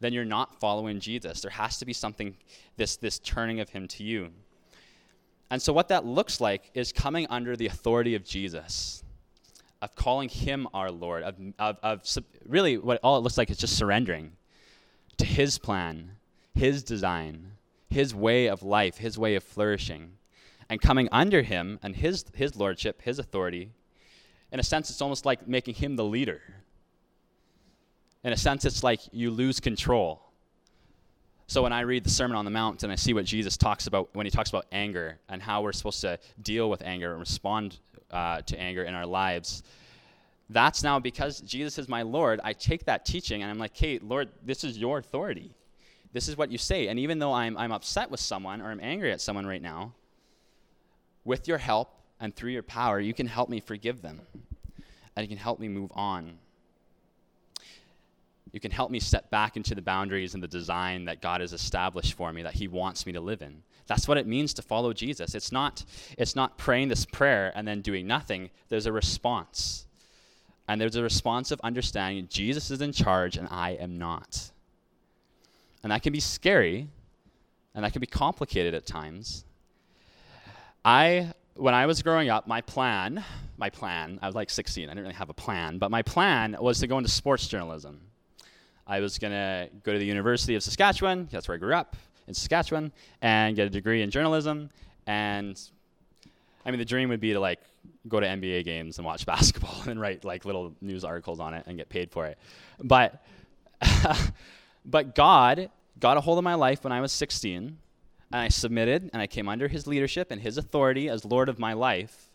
then 0.00 0.12
you're 0.12 0.24
not 0.24 0.60
following 0.60 1.00
Jesus. 1.00 1.40
There 1.40 1.50
has 1.50 1.78
to 1.78 1.86
be 1.86 1.92
something, 1.92 2.36
this, 2.76 2.96
this 2.96 3.18
turning 3.18 3.60
of 3.60 3.70
him 3.70 3.88
to 3.88 4.04
you. 4.04 4.30
And 5.50 5.62
so, 5.62 5.72
what 5.72 5.88
that 5.88 6.04
looks 6.04 6.40
like 6.40 6.70
is 6.74 6.92
coming 6.92 7.26
under 7.30 7.56
the 7.56 7.66
authority 7.66 8.14
of 8.14 8.24
Jesus, 8.24 9.04
of 9.80 9.94
calling 9.94 10.28
him 10.28 10.66
our 10.74 10.90
Lord, 10.90 11.22
of, 11.22 11.36
of, 11.58 11.78
of 11.82 12.24
really 12.46 12.78
what 12.78 12.98
all 13.02 13.16
it 13.16 13.20
looks 13.20 13.38
like 13.38 13.50
is 13.50 13.56
just 13.56 13.76
surrendering 13.76 14.32
to 15.18 15.24
his 15.24 15.56
plan, 15.56 16.10
his 16.54 16.82
design, 16.82 17.52
his 17.88 18.14
way 18.14 18.46
of 18.46 18.62
life, 18.62 18.98
his 18.98 19.18
way 19.18 19.34
of 19.34 19.44
flourishing, 19.44 20.12
and 20.68 20.80
coming 20.80 21.08
under 21.12 21.42
him 21.42 21.78
and 21.82 21.96
his, 21.96 22.24
his 22.34 22.56
lordship, 22.56 23.02
his 23.02 23.18
authority. 23.18 23.70
In 24.52 24.60
a 24.60 24.62
sense, 24.62 24.90
it's 24.90 25.00
almost 25.00 25.24
like 25.24 25.46
making 25.46 25.74
him 25.74 25.96
the 25.96 26.04
leader. 26.04 26.40
In 28.24 28.32
a 28.32 28.36
sense, 28.36 28.64
it's 28.64 28.82
like 28.82 29.00
you 29.12 29.30
lose 29.30 29.60
control. 29.60 30.22
So 31.48 31.62
when 31.62 31.72
I 31.72 31.80
read 31.80 32.02
the 32.02 32.10
Sermon 32.10 32.36
on 32.36 32.44
the 32.44 32.50
Mount 32.50 32.82
and 32.82 32.90
I 32.90 32.96
see 32.96 33.14
what 33.14 33.24
Jesus 33.24 33.56
talks 33.56 33.86
about 33.86 34.08
when 34.14 34.26
he 34.26 34.30
talks 34.30 34.50
about 34.50 34.66
anger 34.72 35.18
and 35.28 35.40
how 35.40 35.62
we're 35.62 35.72
supposed 35.72 36.00
to 36.00 36.18
deal 36.42 36.68
with 36.68 36.82
anger 36.82 37.12
and 37.12 37.20
respond 37.20 37.78
uh, 38.10 38.40
to 38.42 38.58
anger 38.58 38.82
in 38.82 38.94
our 38.94 39.06
lives, 39.06 39.62
that's 40.50 40.82
now 40.82 40.98
because 40.98 41.40
Jesus 41.40 41.78
is 41.78 41.88
my 41.88 42.02
Lord. 42.02 42.40
I 42.42 42.52
take 42.52 42.84
that 42.86 43.04
teaching 43.04 43.42
and 43.42 43.50
I'm 43.50 43.58
like, 43.58 43.74
Kate, 43.74 44.02
Lord, 44.02 44.28
this 44.44 44.64
is 44.64 44.76
your 44.76 44.98
authority. 44.98 45.54
This 46.16 46.28
is 46.28 46.38
what 46.38 46.50
you 46.50 46.56
say. 46.56 46.88
And 46.88 46.98
even 46.98 47.18
though 47.18 47.34
I'm, 47.34 47.58
I'm 47.58 47.72
upset 47.72 48.10
with 48.10 48.20
someone 48.20 48.62
or 48.62 48.70
I'm 48.70 48.80
angry 48.80 49.12
at 49.12 49.20
someone 49.20 49.44
right 49.44 49.60
now, 49.60 49.92
with 51.26 51.46
your 51.46 51.58
help 51.58 51.90
and 52.18 52.34
through 52.34 52.52
your 52.52 52.62
power, 52.62 52.98
you 52.98 53.12
can 53.12 53.26
help 53.26 53.50
me 53.50 53.60
forgive 53.60 54.00
them. 54.00 54.22
And 55.14 55.22
you 55.22 55.28
can 55.28 55.36
help 55.36 55.60
me 55.60 55.68
move 55.68 55.92
on. 55.94 56.38
You 58.50 58.60
can 58.60 58.70
help 58.70 58.90
me 58.90 58.98
step 58.98 59.28
back 59.28 59.58
into 59.58 59.74
the 59.74 59.82
boundaries 59.82 60.32
and 60.32 60.42
the 60.42 60.48
design 60.48 61.04
that 61.04 61.20
God 61.20 61.42
has 61.42 61.52
established 61.52 62.14
for 62.14 62.32
me, 62.32 62.42
that 62.44 62.54
He 62.54 62.66
wants 62.66 63.04
me 63.04 63.12
to 63.12 63.20
live 63.20 63.42
in. 63.42 63.62
That's 63.86 64.08
what 64.08 64.16
it 64.16 64.26
means 64.26 64.54
to 64.54 64.62
follow 64.62 64.94
Jesus. 64.94 65.34
It's 65.34 65.52
not, 65.52 65.84
it's 66.16 66.34
not 66.34 66.56
praying 66.56 66.88
this 66.88 67.04
prayer 67.04 67.52
and 67.54 67.68
then 67.68 67.82
doing 67.82 68.06
nothing. 68.06 68.48
There's 68.70 68.86
a 68.86 68.92
response. 68.92 69.84
And 70.66 70.80
there's 70.80 70.96
a 70.96 71.02
response 71.02 71.50
of 71.50 71.60
understanding 71.60 72.26
Jesus 72.30 72.70
is 72.70 72.80
in 72.80 72.92
charge 72.92 73.36
and 73.36 73.48
I 73.50 73.72
am 73.72 73.98
not. 73.98 74.50
And 75.86 75.92
that 75.92 76.02
can 76.02 76.12
be 76.12 76.18
scary 76.18 76.88
and 77.72 77.84
that 77.84 77.92
can 77.92 78.00
be 78.00 78.08
complicated 78.08 78.74
at 78.74 78.86
times. 78.86 79.44
I 80.84 81.32
when 81.54 81.74
I 81.74 81.86
was 81.86 82.02
growing 82.02 82.28
up, 82.28 82.48
my 82.48 82.60
plan, 82.60 83.22
my 83.56 83.70
plan, 83.70 84.18
I 84.20 84.26
was 84.26 84.34
like 84.34 84.50
16, 84.50 84.88
I 84.88 84.90
didn't 84.90 85.04
really 85.04 85.14
have 85.14 85.30
a 85.30 85.32
plan, 85.32 85.78
but 85.78 85.92
my 85.92 86.02
plan 86.02 86.56
was 86.58 86.80
to 86.80 86.88
go 86.88 86.98
into 86.98 87.08
sports 87.08 87.46
journalism. 87.46 88.00
I 88.84 88.98
was 88.98 89.16
going 89.20 89.30
to 89.30 89.68
go 89.84 89.92
to 89.92 89.98
the 90.00 90.04
University 90.04 90.56
of 90.56 90.64
Saskatchewan, 90.64 91.28
that's 91.30 91.46
where 91.46 91.54
I 91.54 91.58
grew 91.58 91.76
up, 91.76 91.94
in 92.26 92.34
Saskatchewan, 92.34 92.90
and 93.22 93.54
get 93.54 93.68
a 93.68 93.70
degree 93.70 94.02
in 94.02 94.10
journalism. 94.10 94.70
And 95.06 95.56
I 96.64 96.72
mean, 96.72 96.80
the 96.80 96.84
dream 96.84 97.10
would 97.10 97.20
be 97.20 97.32
to 97.32 97.38
like 97.38 97.60
go 98.08 98.18
to 98.18 98.26
NBA 98.26 98.64
games 98.64 98.98
and 98.98 99.06
watch 99.06 99.24
basketball 99.34 99.82
and 99.86 100.00
write 100.00 100.24
like 100.24 100.44
little 100.44 100.74
news 100.80 101.04
articles 101.04 101.38
on 101.38 101.54
it 101.54 101.62
and 101.68 101.78
get 101.78 101.88
paid 101.88 102.10
for 102.10 102.26
it. 102.26 102.38
But 102.82 103.22
But 104.86 105.16
God 105.16 105.68
got 105.98 106.16
a 106.16 106.20
hold 106.20 106.38
of 106.38 106.44
my 106.44 106.54
life 106.54 106.84
when 106.84 106.92
I 106.92 107.00
was 107.00 107.10
16, 107.10 107.76
and 108.32 108.40
I 108.40 108.48
submitted, 108.48 109.10
and 109.12 109.20
I 109.20 109.26
came 109.26 109.48
under 109.48 109.66
his 109.66 109.86
leadership 109.86 110.30
and 110.30 110.40
his 110.40 110.56
authority 110.56 111.08
as 111.08 111.24
Lord 111.24 111.48
of 111.48 111.58
my 111.58 111.72
life. 111.72 112.30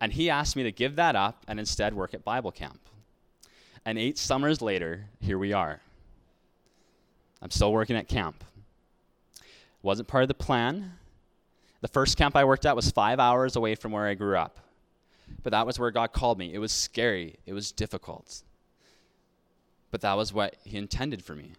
And 0.00 0.12
he 0.14 0.30
asked 0.30 0.56
me 0.56 0.62
to 0.62 0.72
give 0.72 0.96
that 0.96 1.14
up 1.14 1.44
and 1.46 1.60
instead 1.60 1.94
work 1.94 2.14
at 2.14 2.24
Bible 2.24 2.50
camp. 2.50 2.80
And 3.84 3.98
eight 3.98 4.16
summers 4.16 4.62
later, 4.62 5.06
here 5.20 5.38
we 5.38 5.52
are. 5.52 5.80
I'm 7.42 7.50
still 7.50 7.72
working 7.72 7.96
at 7.96 8.08
camp. 8.08 8.42
Wasn't 9.82 10.08
part 10.08 10.22
of 10.22 10.28
the 10.28 10.34
plan. 10.34 10.92
The 11.80 11.88
first 11.88 12.16
camp 12.16 12.36
I 12.36 12.44
worked 12.44 12.64
at 12.64 12.76
was 12.76 12.90
five 12.90 13.18
hours 13.18 13.56
away 13.56 13.74
from 13.74 13.92
where 13.92 14.06
I 14.06 14.14
grew 14.14 14.36
up. 14.36 14.60
But 15.42 15.50
that 15.50 15.66
was 15.66 15.78
where 15.78 15.90
God 15.90 16.12
called 16.12 16.38
me. 16.38 16.54
It 16.54 16.58
was 16.58 16.72
scary, 16.72 17.36
it 17.44 17.52
was 17.52 17.72
difficult. 17.72 18.42
But 19.90 20.00
that 20.02 20.16
was 20.16 20.32
what 20.32 20.56
He 20.64 20.78
intended 20.78 21.24
for 21.24 21.34
me. 21.34 21.52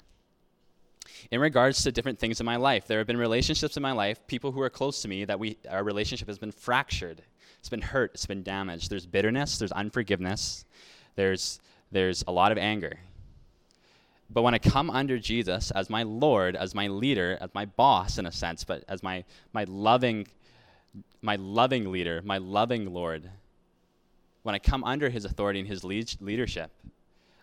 In 1.31 1.39
regards 1.39 1.83
to 1.83 1.91
different 1.91 2.19
things 2.19 2.39
in 2.39 2.45
my 2.45 2.55
life, 2.55 2.87
there 2.87 2.97
have 2.97 3.07
been 3.07 3.17
relationships 3.17 3.77
in 3.77 3.83
my 3.83 3.91
life, 3.91 4.25
people 4.27 4.51
who 4.51 4.61
are 4.61 4.69
close 4.69 5.01
to 5.01 5.07
me, 5.07 5.25
that 5.25 5.39
we, 5.39 5.57
our 5.69 5.83
relationship 5.83 6.27
has 6.27 6.37
been 6.37 6.51
fractured. 6.51 7.21
It's 7.59 7.69
been 7.69 7.81
hurt, 7.81 8.11
it's 8.13 8.25
been 8.25 8.43
damaged. 8.43 8.89
There's 8.89 9.05
bitterness, 9.05 9.57
there's 9.57 9.71
unforgiveness, 9.71 10.65
there's, 11.15 11.59
there's 11.91 12.23
a 12.27 12.31
lot 12.31 12.51
of 12.51 12.57
anger. 12.57 12.99
But 14.29 14.41
when 14.41 14.53
I 14.53 14.59
come 14.59 14.89
under 14.89 15.19
Jesus 15.19 15.71
as 15.71 15.89
my 15.89 16.03
Lord, 16.03 16.55
as 16.55 16.73
my 16.73 16.87
leader, 16.87 17.37
as 17.39 17.49
my 17.53 17.65
boss 17.65 18.17
in 18.17 18.25
a 18.25 18.31
sense, 18.31 18.63
but 18.63 18.83
as 18.87 19.03
my, 19.03 19.23
my 19.53 19.65
loving 19.65 20.27
my 21.21 21.37
loving 21.37 21.91
leader, 21.91 22.21
my 22.23 22.37
loving 22.37 22.93
Lord, 22.93 23.29
when 24.43 24.53
I 24.53 24.59
come 24.59 24.83
under 24.83 25.09
his 25.09 25.25
authority 25.25 25.59
and 25.59 25.67
his 25.67 25.83
lead- 25.83 26.21
leadership, 26.21 26.71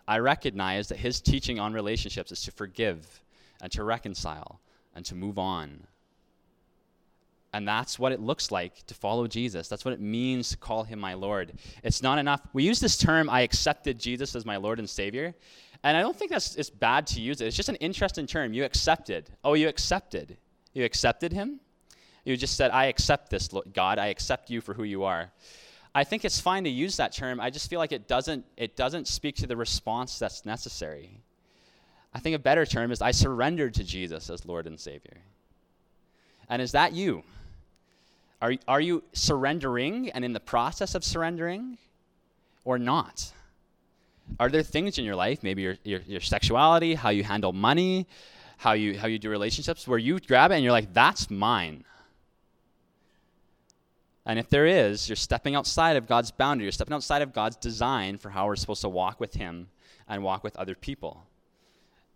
I 0.07 0.19
recognize 0.19 0.87
that 0.89 0.99
his 0.99 1.19
teaching 1.19 1.59
on 1.59 1.73
relationships 1.73 2.31
is 2.31 2.43
to 2.43 2.51
forgive 2.51 3.21
and 3.61 3.71
to 3.71 3.83
reconcile 3.83 4.59
and 4.95 5.05
to 5.05 5.15
move 5.15 5.37
on. 5.37 5.87
And 7.53 7.67
that's 7.67 7.99
what 7.99 8.11
it 8.11 8.21
looks 8.21 8.49
like 8.49 8.85
to 8.87 8.93
follow 8.93 9.27
Jesus. 9.27 9.67
That's 9.67 9.83
what 9.83 9.93
it 9.93 9.99
means 9.99 10.49
to 10.49 10.57
call 10.57 10.83
him 10.83 10.99
my 10.99 11.13
Lord. 11.13 11.53
It's 11.83 12.01
not 12.01 12.17
enough. 12.17 12.41
We 12.53 12.63
use 12.63 12.79
this 12.79 12.97
term, 12.97 13.29
I 13.29 13.41
accepted 13.41 13.99
Jesus 13.99 14.35
as 14.35 14.45
my 14.45 14.57
Lord 14.57 14.79
and 14.79 14.89
Savior. 14.89 15.35
And 15.83 15.97
I 15.97 16.01
don't 16.01 16.15
think 16.15 16.31
that's 16.31 16.55
it's 16.55 16.69
bad 16.69 17.07
to 17.07 17.21
use 17.21 17.41
it. 17.41 17.47
It's 17.47 17.57
just 17.57 17.69
an 17.69 17.75
interesting 17.75 18.25
term. 18.25 18.53
You 18.53 18.63
accepted. 18.63 19.29
Oh, 19.43 19.53
you 19.53 19.67
accepted. 19.67 20.37
You 20.73 20.85
accepted 20.85 21.33
him? 21.33 21.59
You 22.23 22.37
just 22.37 22.55
said, 22.55 22.71
I 22.71 22.85
accept 22.85 23.31
this, 23.31 23.49
God. 23.73 23.97
I 23.97 24.07
accept 24.07 24.49
you 24.49 24.61
for 24.61 24.73
who 24.73 24.83
you 24.83 25.03
are. 25.03 25.31
I 25.93 26.03
think 26.03 26.23
it's 26.23 26.39
fine 26.39 26.63
to 26.63 26.69
use 26.69 26.97
that 26.97 27.11
term. 27.11 27.41
I 27.41 27.49
just 27.49 27.69
feel 27.69 27.79
like 27.79 27.91
it 27.91 28.07
doesn't, 28.07 28.45
it 28.55 28.77
doesn't 28.77 29.07
speak 29.07 29.35
to 29.37 29.47
the 29.47 29.57
response 29.57 30.19
that's 30.19 30.45
necessary. 30.45 31.19
I 32.13 32.19
think 32.19 32.35
a 32.35 32.39
better 32.39 32.65
term 32.65 32.91
is 32.91 33.01
I 33.01 33.11
surrendered 33.11 33.73
to 33.75 33.83
Jesus 33.83 34.29
as 34.29 34.45
Lord 34.45 34.67
and 34.67 34.79
Savior. 34.79 35.17
And 36.49 36.61
is 36.61 36.73
that 36.73 36.93
you? 36.93 37.23
Are, 38.41 38.53
are 38.67 38.81
you 38.81 39.03
surrendering 39.13 40.09
and 40.09 40.25
in 40.25 40.33
the 40.33 40.39
process 40.39 40.95
of 40.95 41.03
surrendering 41.03 41.77
or 42.65 42.77
not? 42.77 43.31
Are 44.39 44.49
there 44.49 44.63
things 44.63 44.97
in 44.97 45.05
your 45.05 45.15
life, 45.15 45.43
maybe 45.43 45.61
your, 45.61 45.77
your, 45.83 46.01
your 46.01 46.21
sexuality, 46.21 46.95
how 46.95 47.09
you 47.09 47.23
handle 47.23 47.53
money, 47.53 48.07
how 48.57 48.73
you, 48.73 48.97
how 48.97 49.07
you 49.07 49.19
do 49.19 49.29
relationships, 49.29 49.87
where 49.87 49.99
you 49.99 50.19
grab 50.19 50.51
it 50.51 50.55
and 50.55 50.63
you're 50.63 50.71
like, 50.71 50.93
that's 50.93 51.29
mine? 51.29 51.83
And 54.25 54.37
if 54.37 54.49
there 54.49 54.65
is, 54.65 55.09
you're 55.09 55.15
stepping 55.15 55.55
outside 55.55 55.97
of 55.97 56.07
God's 56.07 56.31
boundary. 56.31 56.65
You're 56.65 56.71
stepping 56.71 56.93
outside 56.93 57.21
of 57.21 57.33
God's 57.33 57.55
design 57.55 58.17
for 58.17 58.29
how 58.29 58.45
we're 58.45 58.55
supposed 58.55 58.81
to 58.81 58.89
walk 58.89 59.19
with 59.19 59.33
Him 59.33 59.67
and 60.07 60.23
walk 60.23 60.43
with 60.43 60.55
other 60.57 60.75
people. 60.75 61.23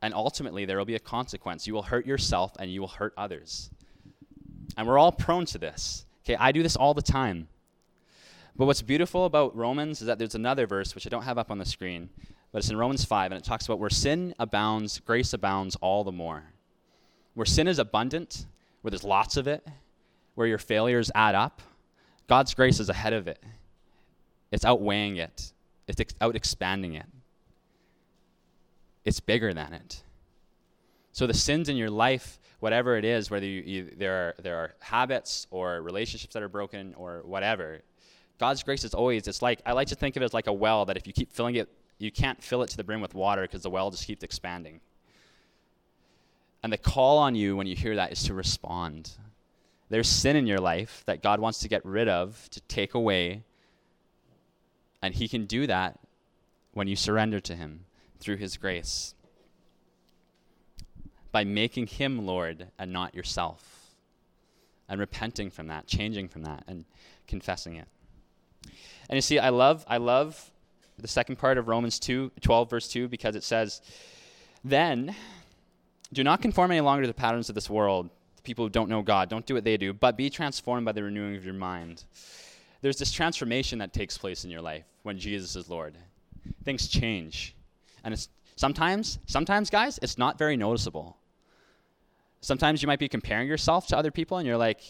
And 0.06 0.14
ultimately, 0.14 0.66
there 0.66 0.78
will 0.78 0.86
be 0.86 0.94
a 0.94 1.00
consequence. 1.00 1.66
You 1.66 1.74
will 1.74 1.82
hurt 1.82 2.06
yourself 2.06 2.52
and 2.60 2.72
you 2.72 2.80
will 2.80 2.90
hurt 2.90 3.12
others. 3.18 3.72
And 4.78 4.86
we're 4.86 5.00
all 5.00 5.12
prone 5.12 5.46
to 5.46 5.58
this. 5.58 6.06
Okay, 6.24 6.36
I 6.40 6.52
do 6.52 6.62
this 6.62 6.76
all 6.76 6.94
the 6.94 7.02
time. 7.02 7.48
But 8.56 8.68
what's 8.68 8.84
beautiful 8.84 9.26
about 9.26 9.56
Romans 9.56 10.02
is 10.02 10.06
that 10.06 10.20
there's 10.20 10.36
another 10.36 10.68
verse, 10.68 10.94
which 10.94 11.08
I 11.08 11.10
don't 11.10 11.24
have 11.24 11.40
up 11.40 11.50
on 11.50 11.58
the 11.58 11.66
screen, 11.66 12.12
but 12.52 12.60
it's 12.60 12.70
in 12.70 12.78
Romans 12.78 13.04
5, 13.04 13.32
and 13.32 13.42
it 13.42 13.44
talks 13.44 13.66
about 13.66 13.80
where 13.80 13.90
sin 13.90 14.36
abounds, 14.38 15.00
grace 15.00 15.34
abounds 15.34 15.76
all 15.78 16.04
the 16.04 16.12
more. 16.12 16.44
Where 17.34 17.48
sin 17.48 17.68
is 17.68 17.80
abundant, 17.80 18.46
where 18.82 18.92
there's 18.92 19.04
lots 19.04 19.38
of 19.38 19.48
it, 19.48 19.68
where 20.36 20.46
your 20.46 20.60
failures 20.60 21.10
add 21.16 21.34
up, 21.34 21.64
God's 22.28 22.54
grace 22.54 22.80
is 22.80 22.90
ahead 22.90 23.14
of 23.14 23.28
it. 23.28 23.44
It's 24.52 24.66
outweighing 24.66 25.18
it, 25.18 25.52
it's 25.88 26.00
ex- 26.00 26.14
out 26.22 26.36
expanding 26.36 26.94
it, 26.94 27.08
it's 29.06 29.20
bigger 29.20 29.54
than 29.54 29.74
it. 29.74 30.04
So 31.12 31.28
the 31.28 31.34
sins 31.34 31.70
in 31.70 31.78
your 31.78 31.90
life, 31.90 32.40
whatever 32.60 32.98
it 32.98 33.06
is, 33.06 33.32
whether 33.32 33.46
you, 33.46 33.62
you, 33.62 33.92
there, 33.96 34.14
are, 34.14 34.36
there 34.42 34.58
are 34.58 34.74
habits 34.80 35.48
or 35.52 35.82
relationships 35.82 36.34
that 36.34 36.44
are 36.44 36.50
broken 36.50 36.94
or 36.98 37.22
whatever, 37.24 37.82
God's 38.40 38.64
grace 38.64 38.84
is 38.84 38.94
always, 38.94 39.28
it's 39.28 39.42
like, 39.42 39.62
I 39.66 39.72
like 39.72 39.88
to 39.90 39.96
think 39.96 40.18
of 40.18 40.24
it 40.24 40.26
as 40.26 40.34
like 40.34 40.48
a 40.48 40.54
well 40.54 40.84
that 40.86 40.98
if 40.98 41.08
you 41.08 41.14
keep 41.14 41.32
filling 41.32 41.56
it, 41.56 41.70
you 42.00 42.12
can't 42.12 42.44
fill 42.44 42.64
it 42.64 42.70
to 42.72 42.78
the 42.78 42.84
brim 42.84 43.00
with 43.00 43.14
water 43.14 43.44
because 43.44 43.62
the 43.62 43.70
well 43.70 43.92
just 43.92 44.06
keeps 44.06 44.24
expanding. 44.24 44.82
And 46.64 46.74
the 46.74 46.78
call 46.78 47.20
on 47.20 47.36
you 47.36 47.56
when 47.56 47.68
you 47.68 47.76
hear 47.76 47.96
that 47.96 48.12
is 48.12 48.24
to 48.24 48.34
respond. 48.34 49.12
There's 49.90 50.10
sin 50.10 50.36
in 50.36 50.48
your 50.48 50.60
life 50.60 51.04
that 51.06 51.22
God 51.22 51.40
wants 51.40 51.60
to 51.60 51.70
get 51.70 51.86
rid 51.86 52.10
of, 52.10 52.50
to 52.50 52.60
take 52.62 52.96
away. 52.96 53.44
And 55.02 55.14
He 55.14 55.30
can 55.30 55.46
do 55.46 55.68
that 55.68 56.00
when 56.74 56.88
you 56.88 56.96
surrender 56.96 57.40
to 57.40 57.56
Him 57.56 57.86
through 58.20 58.38
His 58.38 58.58
grace. 58.58 59.14
By 61.32 61.44
making 61.44 61.88
Him 61.88 62.26
Lord 62.26 62.68
and 62.80 62.92
not 62.92 63.16
yourself. 63.16 63.92
And 64.88 65.00
repenting 65.00 65.50
from 65.50 65.68
that, 65.68 65.88
changing 65.88 66.28
from 66.28 66.44
that, 66.44 66.64
and 66.68 66.86
confessing 67.28 67.76
it. 67.76 67.88
And 69.10 69.18
you 69.18 69.22
see, 69.22 69.40
I 69.40 69.50
love, 69.50 69.84
I 69.88 69.98
love 69.98 70.52
the 70.98 71.08
second 71.08 71.38
part 71.38 71.58
of 71.58 71.68
Romans 71.68 72.00
2, 72.00 72.32
12, 72.42 72.70
verse 72.70 72.88
2, 72.88 73.08
because 73.08 73.36
it 73.36 73.44
says, 73.44 73.82
Then 74.64 75.16
do 76.14 76.24
not 76.24 76.42
conform 76.42 76.72
any 76.72 76.82
longer 76.82 77.04
to 77.04 77.08
the 77.08 77.14
patterns 77.14 77.50
of 77.50 77.56
this 77.56 77.70
world, 77.70 78.10
the 78.36 78.42
people 78.42 78.66
who 78.66 78.70
don't 78.70 78.90
know 78.90 79.02
God. 79.02 79.30
Don't 79.30 79.46
do 79.46 79.54
what 79.54 79.64
they 79.64 79.78
do, 79.78 79.94
but 79.94 80.18
be 80.18 80.30
transformed 80.30 80.86
by 80.86 80.92
the 80.92 81.04
renewing 81.04 81.36
of 81.36 81.44
your 81.44 81.54
mind. 81.54 82.04
There's 82.82 82.98
this 82.98 83.12
transformation 83.12 83.80
that 83.80 83.94
takes 83.94 84.18
place 84.18 84.46
in 84.46 84.52
your 84.52 84.62
life 84.62 84.86
when 85.04 85.18
Jesus 85.18 85.56
is 85.56 85.70
Lord. 85.70 85.98
Things 86.64 86.88
change. 86.88 87.56
And 88.06 88.14
it's 88.14 88.30
sometimes, 88.56 89.20
sometimes, 89.26 89.70
guys, 89.70 90.00
it's 90.02 90.18
not 90.18 90.38
very 90.38 90.56
noticeable. 90.56 91.18
Sometimes 92.40 92.82
you 92.82 92.88
might 92.88 93.00
be 93.00 93.10
comparing 93.10 93.48
yourself 93.48 93.88
to 93.88 93.98
other 93.98 94.12
people 94.12 94.38
and 94.38 94.48
you're 94.48 94.56
like, 94.56 94.82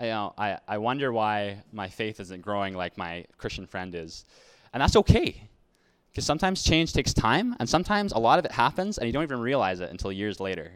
you 0.00 0.08
know, 0.08 0.34
I, 0.36 0.58
I 0.68 0.78
wonder 0.78 1.12
why 1.12 1.62
my 1.72 1.88
faith 1.88 2.20
isn't 2.20 2.42
growing 2.42 2.74
like 2.74 2.98
my 2.98 3.24
Christian 3.38 3.66
friend 3.66 3.94
is. 3.94 4.26
And 4.74 4.82
that's 4.82 4.96
okay. 4.96 5.48
Because 6.10 6.26
sometimes 6.26 6.62
change 6.62 6.92
takes 6.92 7.12
time, 7.12 7.54
and 7.60 7.68
sometimes 7.68 8.12
a 8.12 8.18
lot 8.18 8.38
of 8.38 8.44
it 8.44 8.52
happens, 8.52 8.98
and 8.98 9.06
you 9.06 9.12
don't 9.12 9.22
even 9.22 9.38
realize 9.38 9.80
it 9.80 9.90
until 9.90 10.10
years 10.10 10.40
later. 10.40 10.72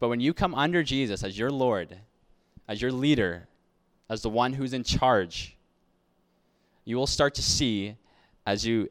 But 0.00 0.08
when 0.08 0.20
you 0.20 0.34
come 0.34 0.54
under 0.54 0.82
Jesus 0.82 1.22
as 1.22 1.38
your 1.38 1.50
Lord, 1.50 1.96
as 2.68 2.82
your 2.82 2.92
leader, 2.92 3.48
as 4.10 4.22
the 4.22 4.28
one 4.28 4.52
who's 4.52 4.72
in 4.72 4.84
charge, 4.84 5.56
you 6.84 6.96
will 6.96 7.06
start 7.06 7.34
to 7.36 7.42
see 7.42 7.96
as 8.46 8.66
you 8.66 8.90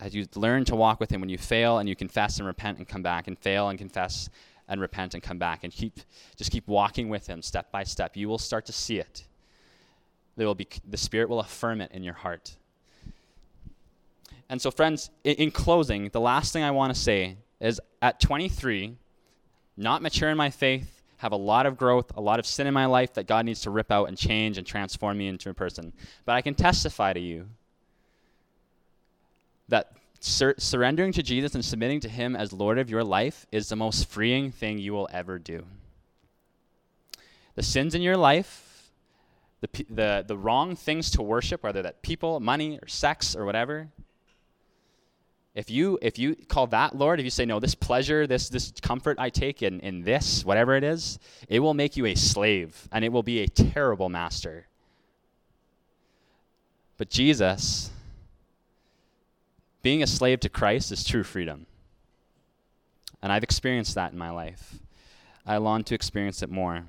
as 0.00 0.14
you 0.14 0.26
learn 0.34 0.64
to 0.64 0.74
walk 0.74 0.98
with 0.98 1.10
him 1.10 1.20
when 1.20 1.28
you 1.28 1.38
fail 1.38 1.78
and 1.78 1.88
you 1.88 1.94
confess 1.94 2.38
and 2.38 2.46
repent 2.46 2.78
and 2.78 2.88
come 2.88 3.02
back 3.02 3.28
and 3.28 3.38
fail 3.38 3.68
and 3.68 3.78
confess 3.78 4.30
and 4.66 4.80
repent 4.80 5.14
and 5.14 5.22
come 5.22 5.38
back 5.38 5.62
and 5.62 5.72
keep 5.72 6.00
just 6.36 6.50
keep 6.50 6.66
walking 6.66 7.08
with 7.08 7.26
him 7.26 7.42
step 7.42 7.70
by 7.70 7.84
step 7.84 8.16
you 8.16 8.28
will 8.28 8.38
start 8.38 8.64
to 8.66 8.72
see 8.72 8.98
it. 8.98 9.24
There 10.36 10.46
will 10.46 10.54
be 10.54 10.68
the 10.88 10.96
spirit 10.96 11.28
will 11.28 11.40
affirm 11.40 11.80
it 11.80 11.92
in 11.92 12.02
your 12.02 12.14
heart. 12.14 12.56
And 14.48 14.60
so 14.60 14.70
friends 14.70 15.10
in, 15.22 15.34
in 15.36 15.50
closing 15.50 16.08
the 16.08 16.20
last 16.20 16.52
thing 16.52 16.62
i 16.62 16.70
want 16.70 16.94
to 16.94 17.00
say 17.00 17.36
is 17.60 17.80
at 18.00 18.20
23 18.20 18.96
not 19.76 20.02
mature 20.02 20.30
in 20.30 20.36
my 20.36 20.50
faith 20.50 21.02
have 21.18 21.32
a 21.32 21.36
lot 21.36 21.66
of 21.66 21.76
growth 21.76 22.10
a 22.16 22.20
lot 22.20 22.38
of 22.38 22.46
sin 22.46 22.66
in 22.66 22.74
my 22.74 22.86
life 22.86 23.12
that 23.14 23.26
god 23.26 23.44
needs 23.44 23.60
to 23.60 23.70
rip 23.70 23.92
out 23.92 24.08
and 24.08 24.16
change 24.16 24.56
and 24.56 24.66
transform 24.66 25.18
me 25.18 25.28
into 25.28 25.50
a 25.50 25.54
person. 25.54 25.92
But 26.24 26.36
i 26.36 26.40
can 26.40 26.54
testify 26.54 27.12
to 27.12 27.20
you 27.20 27.48
that 29.70 29.92
sur- 30.20 30.54
surrendering 30.58 31.12
to 31.12 31.22
Jesus 31.22 31.54
and 31.54 31.64
submitting 31.64 32.00
to 32.00 32.08
Him 32.08 32.36
as 32.36 32.52
Lord 32.52 32.78
of 32.78 32.90
your 32.90 33.02
life 33.02 33.46
is 33.50 33.68
the 33.68 33.76
most 33.76 34.08
freeing 34.08 34.52
thing 34.52 34.78
you 34.78 34.92
will 34.92 35.08
ever 35.12 35.38
do. 35.38 35.64
The 37.54 37.62
sins 37.62 37.94
in 37.94 38.02
your 38.02 38.16
life, 38.16 38.90
the, 39.60 39.84
the, 39.90 40.24
the 40.26 40.36
wrong 40.36 40.76
things 40.76 41.10
to 41.12 41.22
worship, 41.22 41.62
whether 41.62 41.82
that 41.82 42.02
people, 42.02 42.40
money, 42.40 42.78
or 42.80 42.88
sex, 42.88 43.34
or 43.34 43.44
whatever, 43.44 43.88
if 45.54 45.68
you 45.68 45.98
if 46.00 46.18
you 46.18 46.36
call 46.36 46.68
that 46.68 46.96
Lord, 46.96 47.18
if 47.18 47.24
you 47.24 47.30
say, 47.30 47.44
no, 47.44 47.58
this 47.58 47.74
pleasure, 47.74 48.26
this 48.26 48.48
this 48.48 48.72
comfort 48.80 49.18
I 49.18 49.30
take 49.30 49.62
in, 49.62 49.80
in 49.80 50.02
this, 50.02 50.44
whatever 50.44 50.76
it 50.76 50.84
is, 50.84 51.18
it 51.48 51.58
will 51.58 51.74
make 51.74 51.96
you 51.96 52.06
a 52.06 52.14
slave 52.14 52.88
and 52.92 53.04
it 53.04 53.10
will 53.10 53.24
be 53.24 53.40
a 53.40 53.48
terrible 53.48 54.08
master. 54.08 54.68
But 56.98 57.10
Jesus, 57.10 57.90
being 59.82 60.02
a 60.02 60.06
slave 60.06 60.40
to 60.40 60.48
Christ 60.48 60.92
is 60.92 61.04
true 61.04 61.24
freedom. 61.24 61.66
And 63.22 63.32
I've 63.32 63.42
experienced 63.42 63.94
that 63.94 64.12
in 64.12 64.18
my 64.18 64.30
life. 64.30 64.78
I 65.46 65.56
long 65.56 65.84
to 65.84 65.94
experience 65.94 66.42
it 66.42 66.50
more. 66.50 66.84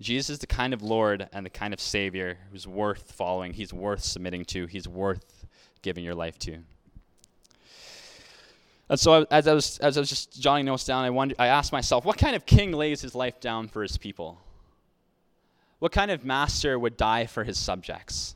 Jesus 0.00 0.30
is 0.30 0.38
the 0.38 0.46
kind 0.46 0.72
of 0.72 0.82
Lord 0.82 1.28
and 1.32 1.44
the 1.44 1.50
kind 1.50 1.74
of 1.74 1.80
Savior 1.80 2.38
who's 2.52 2.66
worth 2.66 3.12
following, 3.12 3.52
he's 3.52 3.72
worth 3.72 4.04
submitting 4.04 4.44
to, 4.46 4.66
he's 4.66 4.86
worth 4.86 5.46
giving 5.82 6.04
your 6.04 6.14
life 6.14 6.38
to. 6.40 6.58
And 8.88 8.98
so 8.98 9.26
as 9.30 9.46
I 9.46 9.52
was 9.52 9.78
as 9.78 9.96
I 9.98 10.00
was 10.00 10.08
just 10.08 10.40
jotting 10.40 10.64
notes 10.64 10.84
down, 10.84 11.04
I 11.04 11.10
wondered, 11.10 11.36
I 11.38 11.48
asked 11.48 11.72
myself, 11.72 12.04
what 12.04 12.16
kind 12.16 12.34
of 12.34 12.46
king 12.46 12.72
lays 12.72 13.00
his 13.00 13.14
life 13.14 13.40
down 13.40 13.68
for 13.68 13.82
his 13.82 13.98
people? 13.98 14.38
What 15.78 15.92
kind 15.92 16.10
of 16.10 16.24
master 16.24 16.78
would 16.78 16.96
die 16.96 17.26
for 17.26 17.44
his 17.44 17.58
subjects? 17.58 18.34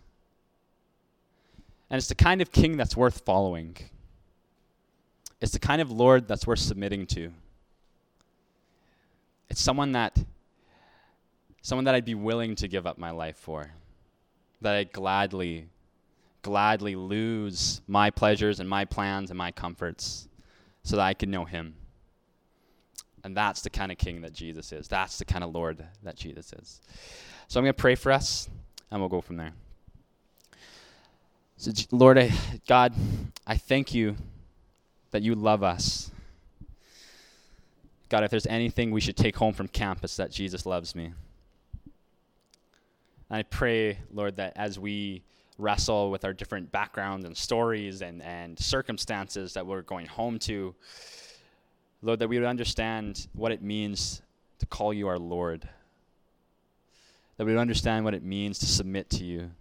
And 1.93 1.99
it's 1.99 2.09
the 2.09 2.15
kind 2.15 2.41
of 2.41 2.51
king 2.51 2.79
that's 2.79 2.97
worth 2.97 3.21
following. 3.27 3.77
It's 5.43 5.53
the 5.53 5.59
kind 5.59 5.83
of 5.83 5.91
Lord 5.91 6.27
that's 6.27 6.47
worth 6.47 6.61
submitting 6.61 7.05
to. 7.09 7.31
It's 9.51 9.61
someone 9.61 9.93
that 9.93 10.19
someone 11.61 11.85
that 11.85 11.95
I'd 11.95 12.07
be 12.07 12.15
willing 12.15 12.55
to 12.57 12.67
give 12.67 12.87
up 12.87 12.97
my 12.97 13.11
life 13.11 13.37
for. 13.37 13.75
That 14.63 14.75
I'd 14.75 14.91
gladly 14.91 15.69
gladly 16.41 16.97
lose 16.97 17.83
my 17.87 18.09
pleasures 18.09 18.59
and 18.59 18.67
my 18.67 18.87
plans 18.87 19.31
and 19.31 19.37
my 19.37 19.51
comforts 19.51 20.29
so 20.85 20.97
that 20.97 21.03
I 21.03 21.13
can 21.13 21.31
know 21.31 21.45
him. 21.45 21.75
And 23.23 23.37
that's 23.37 23.61
the 23.61 23.71
kind 23.71 23.93
of 23.93 23.99
king 23.99 24.23
that 24.23 24.33
Jesus 24.33 24.73
is. 24.73 24.89
That's 24.89 25.19
the 25.19 25.27
kind 25.27 25.45
of 25.45 25.55
Lord 25.55 25.85
that 26.05 26.17
Jesus 26.17 26.55
is. 26.55 26.81
So 27.49 27.61
I'm 27.61 27.65
going 27.65 27.75
to 27.75 27.81
pray 27.81 27.97
for 27.97 28.11
us 28.13 28.49
and 28.91 28.99
we'll 28.99 29.11
go 29.11 29.21
from 29.21 29.37
there. 29.37 29.53
So, 31.63 31.71
Lord, 31.93 32.19
I, 32.19 32.33
God, 32.67 32.93
I 33.47 33.57
thank 33.57 33.95
you 33.95 34.17
that 35.13 35.23
you 35.23 35.37
love 35.37 35.63
us. 35.63 36.11
God, 38.09 38.25
if 38.25 38.33
there's 38.33 38.49
anything 38.49 38.91
we 38.91 39.01
should 39.01 39.17
take 39.17 39.37
home 39.37 39.55
from 39.55 39.69
campus, 39.69 40.17
that 40.17 40.33
Jesus 40.33 40.67
loves 40.67 40.97
me. 40.97 41.05
And 41.05 41.15
I 43.31 43.45
pray, 43.45 43.99
Lord, 44.13 44.35
that 44.39 44.55
as 44.57 44.77
we 44.81 45.23
wrestle 45.57 46.11
with 46.11 46.25
our 46.25 46.33
different 46.33 46.73
backgrounds 46.73 47.27
and 47.27 47.37
stories 47.37 48.03
and, 48.03 48.23
and 48.23 48.59
circumstances 48.59 49.53
that 49.53 49.65
we're 49.65 49.83
going 49.83 50.07
home 50.07 50.41
to, 50.41 50.75
Lord, 52.03 52.19
that 52.19 52.29
we 52.29 52.41
would 52.41 52.49
understand 52.49 53.29
what 53.35 53.53
it 53.53 53.63
means 53.63 54.21
to 54.59 54.67
call 54.67 54.93
you 54.93 55.07
our 55.07 55.17
Lord. 55.17 55.69
That 57.37 57.45
we 57.45 57.53
would 57.53 57.61
understand 57.61 58.05
what 58.05 58.15
it 58.15 58.25
means 58.25 58.59
to 58.59 58.67
submit 58.67 59.11
to 59.11 59.25
you 59.25 59.53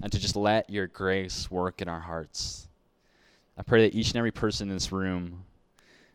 and 0.00 0.10
to 0.12 0.18
just 0.18 0.36
let 0.36 0.70
your 0.70 0.86
grace 0.86 1.50
work 1.50 1.82
in 1.82 1.88
our 1.88 2.00
hearts. 2.00 2.68
I 3.56 3.62
pray 3.62 3.82
that 3.82 3.94
each 3.94 4.08
and 4.08 4.16
every 4.16 4.30
person 4.30 4.68
in 4.68 4.76
this 4.76 4.92
room 4.92 5.44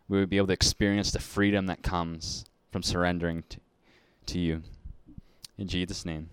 we 0.09 0.19
would 0.19 0.29
be 0.29 0.37
able 0.37 0.47
to 0.47 0.53
experience 0.53 1.11
the 1.11 1.19
freedom 1.19 1.65
that 1.67 1.83
comes 1.83 2.45
from 2.71 2.81
surrendering 2.81 3.43
to, 3.49 3.59
to 4.27 4.39
you. 4.39 4.63
In 5.57 5.67
Jesus' 5.67 6.05
name, 6.05 6.29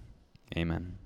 amen. 0.56 0.96